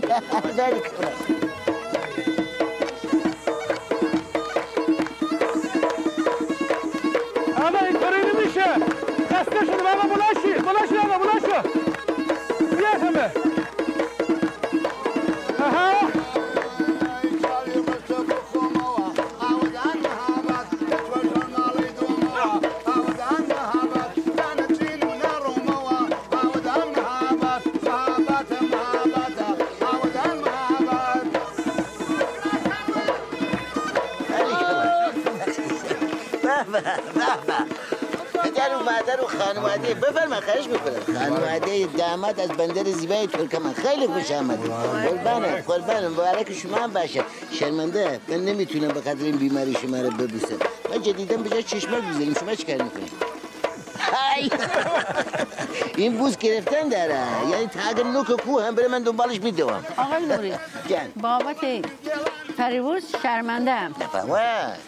[0.56, 1.29] بارک الله
[42.10, 43.74] داماد از بندر زیبای ترکمن.
[43.74, 46.08] خیلی خوش آمدید قربانم قربانم.
[46.12, 50.56] مبارک شما هم باشه شرمنده من نمی‌تونم به قدر این بیماری شما رو ببوسم.
[50.90, 53.12] من جدیدم به جای چشمک بزنیم شما چیکار می‌کنید؟
[54.12, 54.50] های.
[55.96, 57.20] این بوس گرفتن داره.
[57.50, 60.52] یعنی تا اگر نوک کو هم بره من دنبالش میدوم آقای نوری
[60.88, 61.08] جان.
[61.16, 61.56] بابت
[62.60, 63.94] پریروز شرمنده ام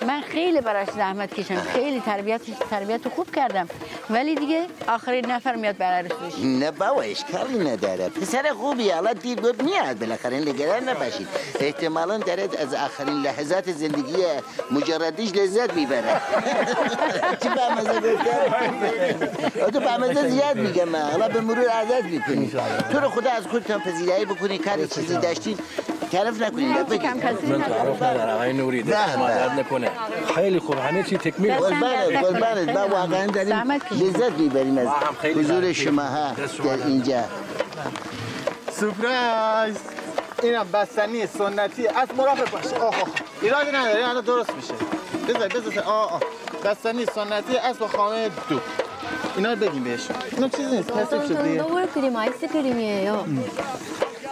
[0.07, 1.61] من خیلی براش زحمت کشم.
[1.61, 3.68] خیلی تربیت تربیت خوب کردم.
[4.11, 8.09] ولی دیگه آخرین نفر میاد بر عروسیش نه بابا اشکالی نداره.
[8.09, 9.99] پسر خوبی حالا دیر بود میاد.
[9.99, 11.29] بالاخره نگران نباشید.
[11.61, 14.16] احتمالا داره از آخرین لحظات زندگی
[14.70, 16.20] مجردیش لذت می‌بره.
[17.43, 20.97] چی به مزه گفتم؟ تو به مزه زیاد میگم.
[20.97, 22.53] حالا به مرور عادت می‌کنی.
[22.93, 24.59] تو رو خدا از خودتان پذیرایی بکنی.
[24.59, 25.59] کار چیزی داشتین.
[26.13, 26.85] طرف نکنی من
[27.63, 29.19] تعارف ندارم آقای نوری دست
[29.59, 29.91] نکنه
[30.35, 34.89] خیلی خوب همه چی تکمیل قربانت قربانت ما واقعا داریم لذت می‌بریم از
[35.23, 36.33] حضور شما ها
[36.65, 37.25] در اینجا
[38.71, 39.77] سپرایز
[40.43, 42.95] اینم بستنی سنتی از مراقب باش آه آه
[43.43, 44.75] ایرادی نداره این الان درست میشه
[45.29, 46.21] بذار بذار آه آه
[46.65, 48.61] بستنی سنتی از با خامه دو
[49.37, 51.87] اینا رو بگیم بهشون اینا چیزی نیست کسی شده دوباره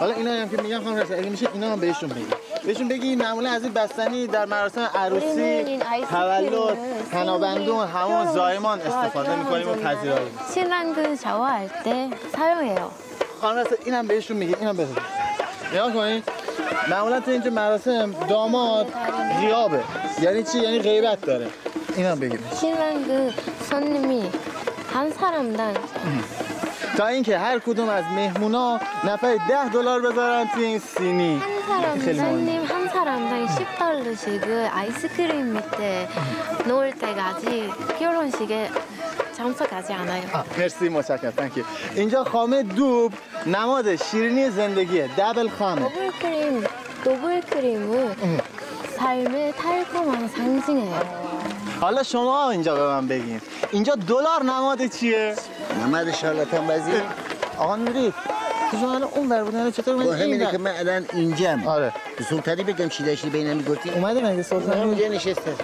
[0.00, 2.26] حالا اینا هم که میگم خانم رسول اگه میشه اینا هم بهشون بگی
[2.64, 6.76] بهشون بگی معمولا از این بستنی در مراسم عروسی این آیس تولد کریمه.
[7.12, 12.90] تنابندون همون زایمان استفاده میکنیم و پذیرایی 신랑들 샤워할 때 사용해요.
[13.40, 14.96] خانم رسول اینم بهشون میگی اینم بهشون
[15.72, 16.24] نگاه کنید
[16.90, 18.86] معمولا تو اینجا مراسم داماد
[19.40, 19.80] غیابه
[20.22, 21.46] یعنی چی یعنی غیبت داره
[21.96, 23.32] اینم بگیم 신랑 그
[23.70, 24.30] 손님이
[24.92, 25.74] 한 사람당
[27.00, 32.20] تا اینکه هر کدوم از مهمونا نفر ده دلار بذارن تو این سینی 사람 خیلی
[32.20, 32.30] مهمه.
[32.30, 36.08] 손님 한 사람당 10달러씩을 아이스크림 밑에
[36.68, 38.70] 놓을 때까지 결혼식에
[39.36, 40.22] 참석하지 않아요.
[40.32, 41.64] آه، مرسی متشکرم تانکیو
[41.96, 43.12] اینجا خامه دوب
[43.46, 46.64] نماد شیرینی زندگیه دبل خامه 더블크림,
[47.04, 48.14] 더블크림은
[48.96, 51.49] 삶의 달콤한 상징이에요.
[51.81, 53.41] حالا شما اینجا به من بگین.
[53.71, 55.35] اینجا دلار نماد چیه؟
[55.85, 56.91] نماد شارلاتان بازی.
[57.57, 58.13] آقا نوری
[58.71, 61.67] تو شما الان اون ور بودن چطور با اومدی همینه که من الان اینجام.
[61.67, 61.93] آره.
[62.17, 65.55] به سلطانی بگم چی داشتی بینم می‌گفتی؟ اومده مگه سلطانی؟ اونجا نشسته.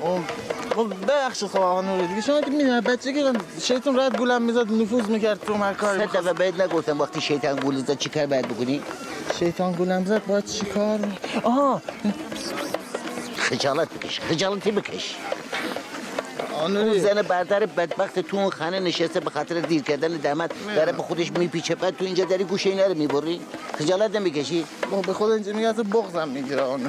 [0.00, 0.24] اون
[0.76, 3.32] خب ببخشید خب آقا نوری دیگه شما که می‌دونم بچه که
[3.62, 7.56] شیطون رد گولم می‌زد نفوذ می‌کرد تو هر کاری صد دفعه بهت نگفتم وقتی شیطان
[7.56, 8.82] گول زد چی کار باید بکنی؟
[9.38, 10.98] شیطان گولم زد باید چی کار
[11.42, 11.82] آها.
[13.50, 15.16] خجالت بکش خجالتی بکش.
[16.62, 16.88] آنوری.
[16.88, 21.02] اون زن برادر بدبخت تو اون خانه نشسته به خاطر دیر کردن داماد داره به
[21.02, 23.40] خودش میپیچه بعد تو اینجا داری گوشه اینا رو می‌بری؟
[23.78, 26.80] خجالت نمی‌کشی؟ با به خود اینجا میگه اصلا بغضم می‌گیره از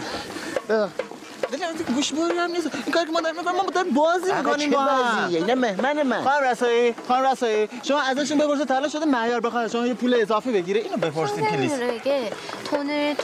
[1.95, 2.69] گوش بری هم نیست.
[2.85, 6.23] این کاری که ما داریم می‌کنیم ما داریم بازی می‌کنیم با هم؟ اینا مهمن من.
[6.23, 10.51] خانم رسایی خانم رسایی شما ازشون بپرسید تا شده معیار بخواد شما یه پول اضافی
[10.51, 11.71] بگیره اینو بپرسید پلیز.
[12.71, 13.15] 선생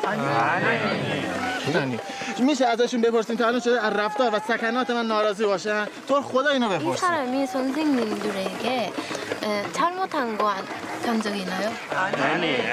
[1.75, 1.99] یعنی
[2.39, 6.23] میشه ازشون بپرسیم تا الان شده از رفتار و سکنات من ناراضی باشن تو رو
[6.23, 8.93] خدا اینو 이 بپرسید 사람이 선생님들에게
[9.43, 10.55] 에, 잘못한 거
[11.05, 11.71] 간 적이 있나요?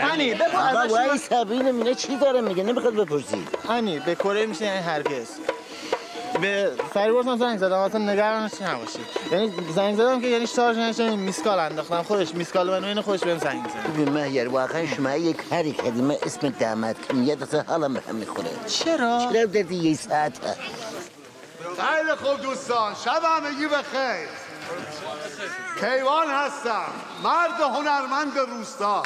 [0.02, 4.46] هنی بپرس آقا ازشون وای سبینه میگه چی داره میگه نمیخواد بپرسی هنی به کره
[4.46, 5.28] میشه یعنی هرگز
[6.41, 11.59] به فریبرز زنگ زدم اصلا نگرانش نباشید یعنی زنگ زدم که یعنی شارژ نشه میسکال
[11.59, 12.03] انداختم.
[12.03, 13.93] خودش میسکال منو اینو خودش بهم زنگ زد.
[13.93, 16.03] ببین مهیر واقعا شما یک کاری کردی.
[16.03, 20.33] من اسم داماد کنیت اصلا حالم به هم می‌خوره چرا؟ چرا دادی یه ساعت؟
[21.63, 22.95] خیلی خوب دوستان.
[23.05, 24.29] شب همگی بخیر
[25.81, 26.93] کیوان هستم.
[27.25, 29.03] مرد هنرمند روستا.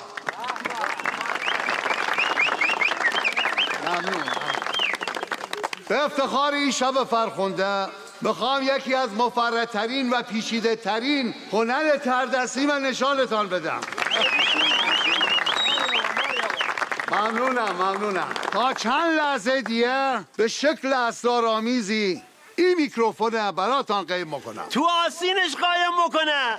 [3.86, 4.53] ممنون.
[5.88, 7.86] به افتخار این شب فرخنده
[8.20, 13.80] می‌خوام یکی از مفردترین و پیچیده ترین هنر تردستی و نشانتان بدم.
[17.12, 18.28] ممنونم ممنونم.
[18.52, 22.22] تا چند لحظه دیگه به شکل اسرارآمیزی
[22.56, 26.56] این میکروفون براتان قیم می‌کنم تو آسینش قایم بکنه.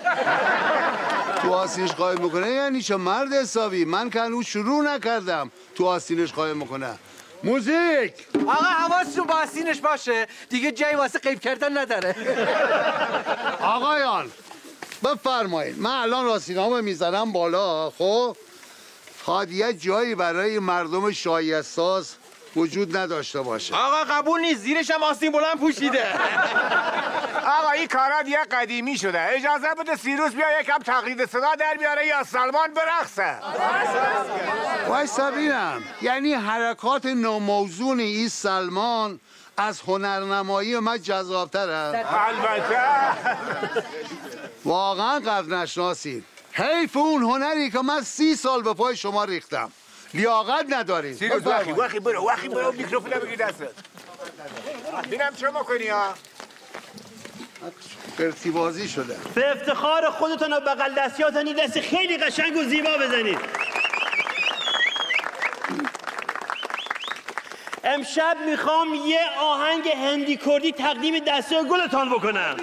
[1.41, 6.33] تو آسینش قایم می‌کنه یعنی چه مرد حسابی؟ من که هنوز شروع نکردم تو آسینش
[6.33, 6.99] قایم می‌کنه
[7.43, 8.13] موزیک!
[8.47, 10.27] آقا حواستون با آسینش باشه.
[10.49, 12.15] دیگه جای واسه قیب کردن نداره.
[13.75, 14.31] آقایان
[15.03, 15.79] بفرمایید.
[15.79, 18.37] من الان آسینامو می‌زنم بالا خب؟
[19.23, 22.15] خواد یه جایی برای مردم شایستاز
[22.55, 23.75] وجود نداشته باشه.
[23.75, 26.05] آقا قبول نیست زیرش هم آستین بلند پوشیده.
[27.59, 29.21] آقا این کارا دیگه قدیمی شده.
[29.21, 33.39] اجازه بده سیروس بیا یکم تقلید صدا در بیاره یا سلمان برقصه.
[34.87, 39.19] وای سبینم یعنی حرکات ناموزون این سلمان
[39.57, 42.81] از هنرنمایی من جذابتره البته.
[44.65, 49.71] واقعا قدر نشناسید حیف اون هنری که من سی سال به پای شما ریختم.
[50.15, 51.79] لیاقت ندارید سیروس وخی بفرمایید.
[51.79, 53.69] وخی برو وخی برو میکروفون بگی دستت.
[55.09, 56.13] بینم چه می‌کنی ها؟
[58.17, 59.17] قرتی بازی شده.
[59.35, 63.39] به افتخار خودتون و بغل دستیاتون این دست خیلی قشنگ و زیبا بزنید.
[67.83, 72.55] امشب می‌خوام یه آهنگ هندی کردی تقدیم دسته گلتان بکنم.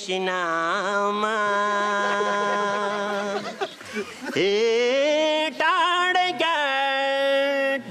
[0.00, 0.42] কৃষ্ণা
[1.22, 1.38] মা
[4.48, 4.54] এ
[5.60, 6.60] টাড় গে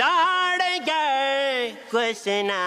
[0.02, 1.08] টাড় গে
[1.92, 2.64] Krishna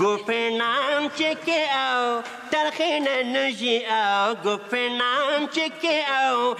[0.00, 4.36] Gopinam chiki o, tarkhina nuji o.
[4.44, 6.54] Gopinam chiki o,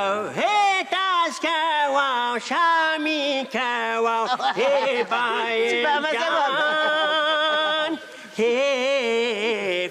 [0.00, 0.30] o.
[0.38, 2.08] Hey tas kawa,
[2.48, 3.22] shami
[3.54, 4.16] kawa,
[4.58, 6.61] hey bayin.
[8.36, 9.88] جان هی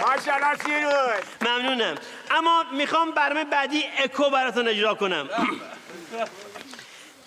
[0.00, 1.94] ماشاءالله سیروس ممنونم
[2.30, 5.28] اما می‌خوام برنامه بعدی اکو براتون اجرا کنم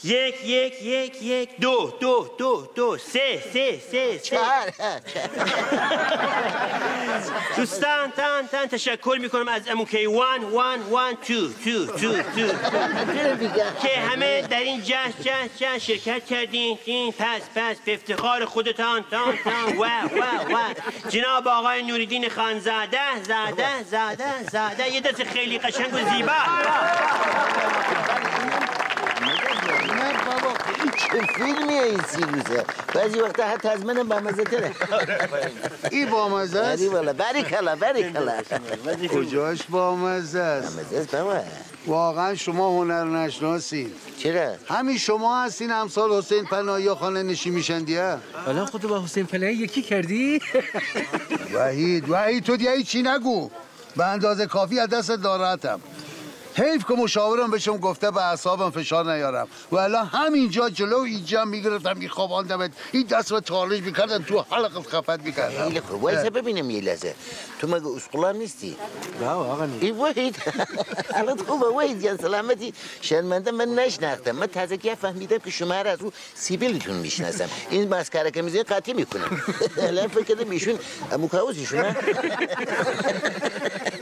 [0.03, 4.39] یک یک یک یک دو دو دو دو سه سه سه سه.
[7.57, 12.47] دوستان تان تان تشکر می‌کنم از اموکی وان وان وان تو تو تو تو.
[13.81, 16.79] که همه در این جشن جشن جشن شرکت کردین.
[16.85, 19.05] این پس پس به افتخار خودتان.
[19.11, 19.77] تان تان.
[19.77, 20.23] و و
[20.55, 20.73] و.
[21.09, 24.93] جناب آقای نوریدین خانزاده زاده زاده زاده.
[24.93, 26.33] یه دست خیلی قشنگ و زیبا.
[30.97, 34.71] چه فیلمیه این سیروسه بعضی وقتا حتی از منم با مزه تره
[35.91, 38.33] ای با مزه است؟ بری والا بری کلا بری کلا.
[39.09, 41.39] کجاش با مزه است؟ مزه است بابا.
[41.87, 43.91] واقعا شما هنر نشناسین.
[44.17, 49.25] چرا؟ همین شما هستین امثال حسین پناهی خانه نشی میشن دیگه حالا خودتو با حسین
[49.25, 50.41] پناهی یکی کردی؟
[51.53, 53.49] وحید وحید تو دیگه چی نگو.
[53.97, 55.79] به اندازه کافی از دست دارتم
[56.55, 59.47] حیف که مشاورم بهشم گفته به اعصابم فشار نیارم.
[59.71, 65.19] و الان همینجا جلو اینجا می‌گرفتم میخواباندمت این دست رو تالش می‌کردن تو حلقت خفت
[65.23, 65.63] می‌کردم.
[65.63, 66.03] خیلی خوب.
[66.03, 67.15] وایسا ببینم یه لحظه.
[67.59, 68.75] تو مگه اسقلان نیستی؟
[69.21, 70.35] نه آقا ای وحید.
[71.15, 72.73] حالت خوبه وحید جان سلامتی.
[73.01, 74.31] شرمنده من نشناختم.
[74.31, 77.49] من تازه که فهمیدم که شما را از رو سیبیلتون می‌شناسم.
[77.69, 79.41] این مسکره که میزه قطعی می‌کنم
[79.87, 80.79] الان فکر کردم ایشون
[81.11, 81.95] اموکاوزیشونه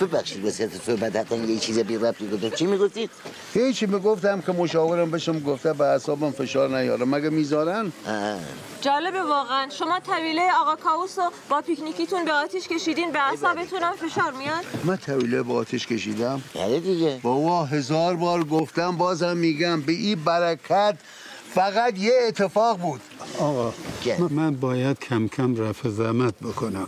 [0.00, 3.10] ببخشید وسط صحبت حقا یه چیز بی ربطی گفتم چی می‌گفتید؟
[3.54, 7.92] هیچی می‌گفتم که مشاورم بهشم گفته به اعصابم فشار نیارم مگه می‌ذارن؟
[8.80, 9.68] جالبه واقعا.
[9.78, 14.64] شما طویله آقا کاوس رو با پیکنیکیتون به آتیش کشیدین به اعصابتون هم فشار میاد؟
[14.84, 16.42] من طویله با آتش کشیدم.
[16.54, 17.20] بله دیگه.
[17.22, 20.96] بابا هزار بار گفتم بازم میگم به این برکت
[21.54, 23.00] فقط یه اتفاق بود.
[23.38, 23.72] آقا
[24.30, 26.86] من باید کم کم رفع زحمت بکنم.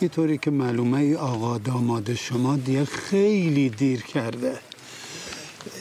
[0.00, 4.58] اینطوری که معلومه ای آقا داماد شما دیگه خیلی دیر کرده.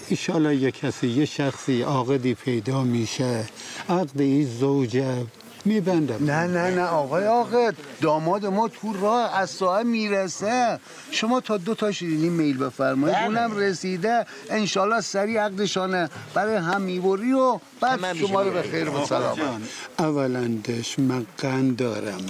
[0.10, 3.46] ایشالا یه کسی یه شخصی عاقدی پیدا میشه.
[3.90, 5.26] عقد این زوجه
[5.66, 6.26] میبندم.
[6.26, 10.80] نه نه نه آقای عاقد داماد ما تو راه از ساعه می‌رسه.
[11.12, 13.26] شما تا دو تا شیرینی میل بفرمایید بله.
[13.26, 14.26] اونم رسیده.
[14.50, 18.52] انشالله سریع عقدشانه برای هم می‌بری و بعد شما رو.
[18.52, 19.62] به خیر و آقا جان
[20.00, 22.22] اولندش من قند دارم.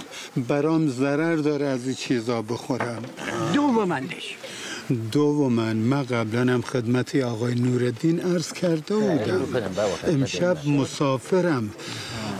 [0.48, 3.02] برام ضرر داره از این چیزا بخورم.
[3.54, 4.36] دومندش.
[5.12, 9.46] دومن من قبلا هم خدمت آقای نوردین عرض کرده بودم.
[10.06, 11.70] امشب مسافرم.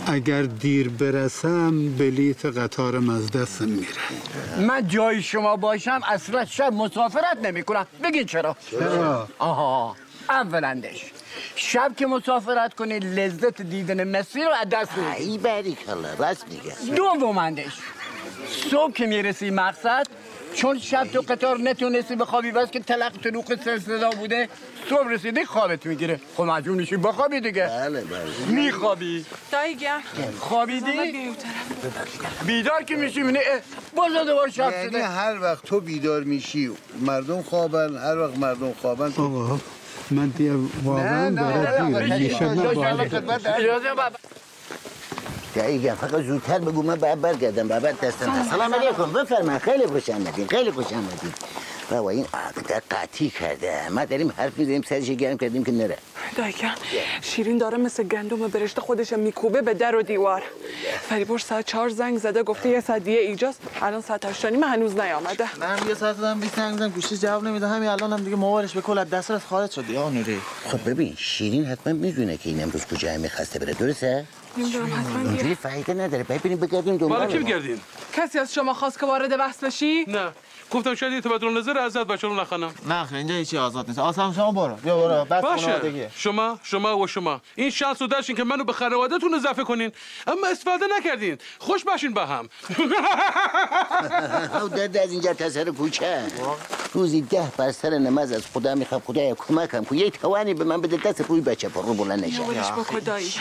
[0.07, 3.87] اگر دیر برسم بلیت قطارم از دستم میره.
[4.67, 9.95] من جای شما باشم اصلا شب مسافرت نمی کنم بگین چرا؟ چرا؟ آها
[10.29, 11.11] اولندش.
[11.55, 15.31] شب که مسافرت کنی لذت دیدن مسیر رو از دست میدی.
[15.31, 16.95] ای بری کلا راست میگه.
[17.19, 17.73] دومندش.
[18.71, 20.07] صبح که می‌رسی مقصد
[20.55, 24.49] چون شب تو قطار نتونستی بخوابی بس که تلق تلوق سلسله بوده
[24.89, 30.01] صبح رسیدی خوابت می‌گیره خب مجبور میشی بخوابی دیگه بله بله میخوابی دایی گم
[30.39, 31.31] خوابیدی
[32.45, 33.39] بیدار که میشی می‌بینی
[33.95, 39.11] باز دوباره شب یعنی هر وقت تو بیدار میشی مردم خوابن هر وقت مردم خوابن
[39.11, 39.59] تو
[40.11, 40.51] من دیگه
[40.83, 44.15] واقعا میشه من باید-
[45.55, 45.95] دقیقا.
[45.95, 48.47] فقط زودتر بگو من باید برگردم بعد دستم.
[48.49, 49.13] سلام علیکم.
[49.13, 49.61] بفرمایید.
[49.61, 51.33] خیلی خوش آمدین خیلی خوش آمدین.
[51.91, 53.89] بابا این عقده قطعی کرده.
[53.89, 55.97] ما داریم حرف می‌زنیم سرش گرم کردیم که نره.
[56.37, 56.71] دایکم
[57.21, 60.43] شیرین داره مثل گندم برشته خودش میکوبه به در و دیوار.
[61.09, 63.59] فریبور ساعت چهار زنگ زده گفته یه ساعت دیگه ایجاست.
[63.81, 65.59] الان ساعت هشت و نیم هنوز نیامده.
[65.59, 67.67] من یه ساعت دادم 20 زنگ زدم گوشیش جواب نمیده.
[67.67, 69.89] همین الان هم دیگه موبایلش به کل از دسترس خارج شد.
[69.89, 70.41] یا نوری.
[70.65, 73.73] خب ببین شیرین حتما می‌دونه که این امروز کجا می‌خواسته بره.
[73.73, 74.25] درسته؟
[74.57, 76.23] نمی‌دونم حتما دیگه اونجوری فایده نداره.
[76.23, 77.79] ببینیم بگردیم بالا دنبال کی بگردین؟
[78.13, 80.31] کسی از شما خواست که وارد بحث بشی؟ نه.
[80.71, 83.99] گفتم شاید یه تبادل نظر ازت بچه رو نخوانم نه خیلی اینجا هیچی آزاد نیست.
[83.99, 84.75] آسان شما برو.
[84.75, 85.25] بیا برو.
[85.25, 86.09] بس باشه.
[86.15, 87.41] شما شما و شما.
[87.55, 89.91] این شانس رو داشتین که منو به خانوادهتون اضافه کنین.
[90.27, 91.37] اما استفاده نکردین.
[91.59, 92.49] خوش باشین با هم.
[94.61, 96.23] او درد از اینجا تا سر کوچه.
[96.93, 99.01] روزی ده بر سر نماز از خدا می‌خوام.
[99.07, 99.83] خدایا کمکم.
[99.83, 100.97] کن یه توانی به من بده.
[100.97, 102.41] دست پوی بچه پر رو بلند نشه.
[102.41, 103.33] ولش بکن دایی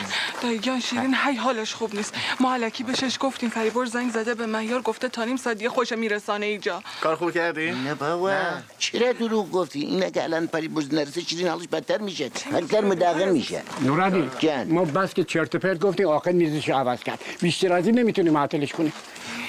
[0.42, 2.14] دایی جان شیرین هی حالش خوب نیست.
[2.40, 3.50] ما علکی بهش گفتیم.
[3.50, 6.82] فریبور زنگ زده به مهیار گفته تا نیم ساعت دیگه خوش میرسانه اینجا.
[7.14, 8.32] کار خوب کردی؟ نه بابا.
[8.78, 12.30] چرا دروغ گفتی؟ این که الان پری بز نرسه شیرین حالش بدتر میشه.
[12.52, 13.62] هر کار میشه.
[13.84, 14.68] نورانی جان.
[14.68, 17.18] ما بس که چرت و پرت گفتیم آخر میزش عوض کرد.
[17.40, 18.92] بیشتر از این نمی‌تونیم معطلش کنیم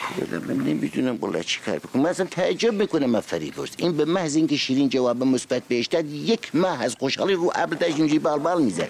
[0.01, 2.01] خدا من نمی‌دونم والله چی کار بکنم.
[2.01, 6.05] من اصلا تعجب می‌کنم از فریبرز این به محض اینکه شیرین جواب مثبت بهش داد
[6.11, 8.89] یک ماه از خوشحالی رو ابر اینجوری بال بال می‌زد.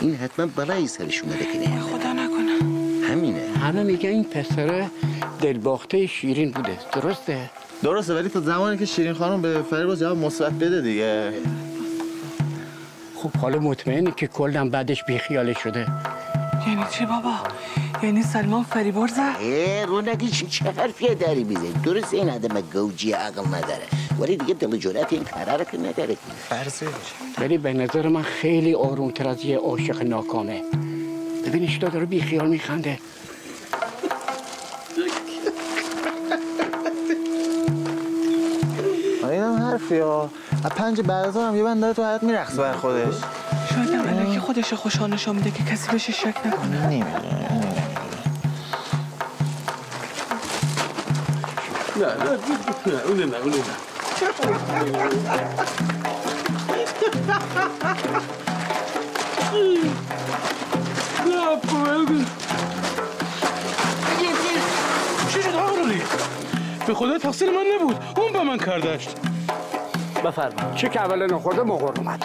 [0.00, 1.80] این حتما بلایی سرش اومده که نه.
[1.80, 2.58] خدا نکنه.
[3.08, 3.58] همینه.
[3.58, 4.88] همه میگه این پسر
[5.40, 6.78] دلباخته شیرین بوده.
[6.92, 7.50] درسته؟
[7.82, 11.32] درسته ولی تا زمانی که شیرین خانم به فریبرز جواب مثبت بده دیگه.
[13.16, 15.86] خب حالا مطمئنی که کلم بعدش بیخیالش شده.
[16.66, 17.34] یعنی چی بابا؟
[18.02, 23.46] یعنی سلمان فریبرزه اه رونقی چه چه حرفیه داری می‌زنی؟ درست این آدم گوجی عقل
[23.46, 23.86] نداره.
[24.20, 26.16] ولی دیگه دل جرأت این کارا رو که نداره
[26.48, 26.86] فرضه.
[27.38, 30.62] ولی به نظر من خیلی آرومتر از یه عاشق ناکامه.
[31.46, 32.98] ببین اشتا داره بیخیال میخنده.
[40.00, 40.30] ها
[40.64, 43.14] از پنج بعد از هم یه بند داره تو حیات میرقص بر خودش
[43.74, 47.22] شاید هم الکی خودش خوشحال نشان میده که کسی بهش شک نکنه نمی‌دونم
[51.96, 52.14] نه نه
[52.86, 53.62] نه اونه نه اونه نه
[61.26, 62.24] نه بابا.
[65.32, 66.02] شیرین آرولی
[66.86, 69.08] به خدا تقصیر من نبود اون به من کردش
[70.24, 72.24] بفرما چه که اول نخورده مغر اومد.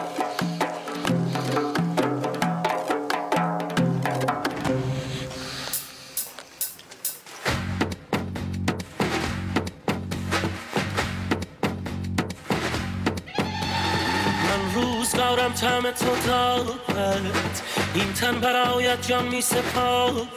[14.44, 17.62] من روزگارم تم تو دارد
[17.94, 20.28] این تن برایت جان می سپارد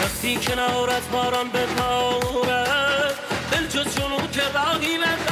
[0.00, 3.14] وقتی کنارت باران ببارد
[3.52, 5.29] دل جز جنون که قربانت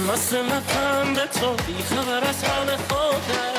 [0.00, 1.52] من مست نپند تو.
[1.66, 3.49] بی خبر از حال خوده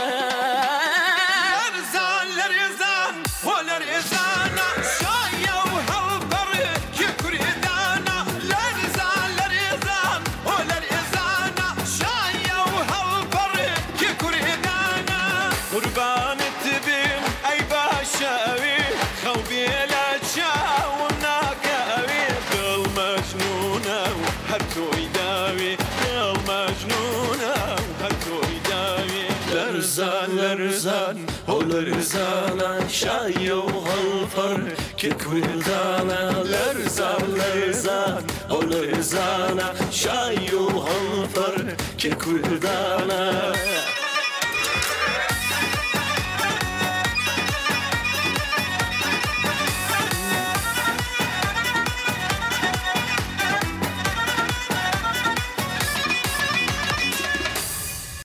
[31.90, 34.60] او لرزانا شای و غلفر
[34.96, 43.52] که کردانا لرزان لرزان او لرزانا شای و غلفر که کردانا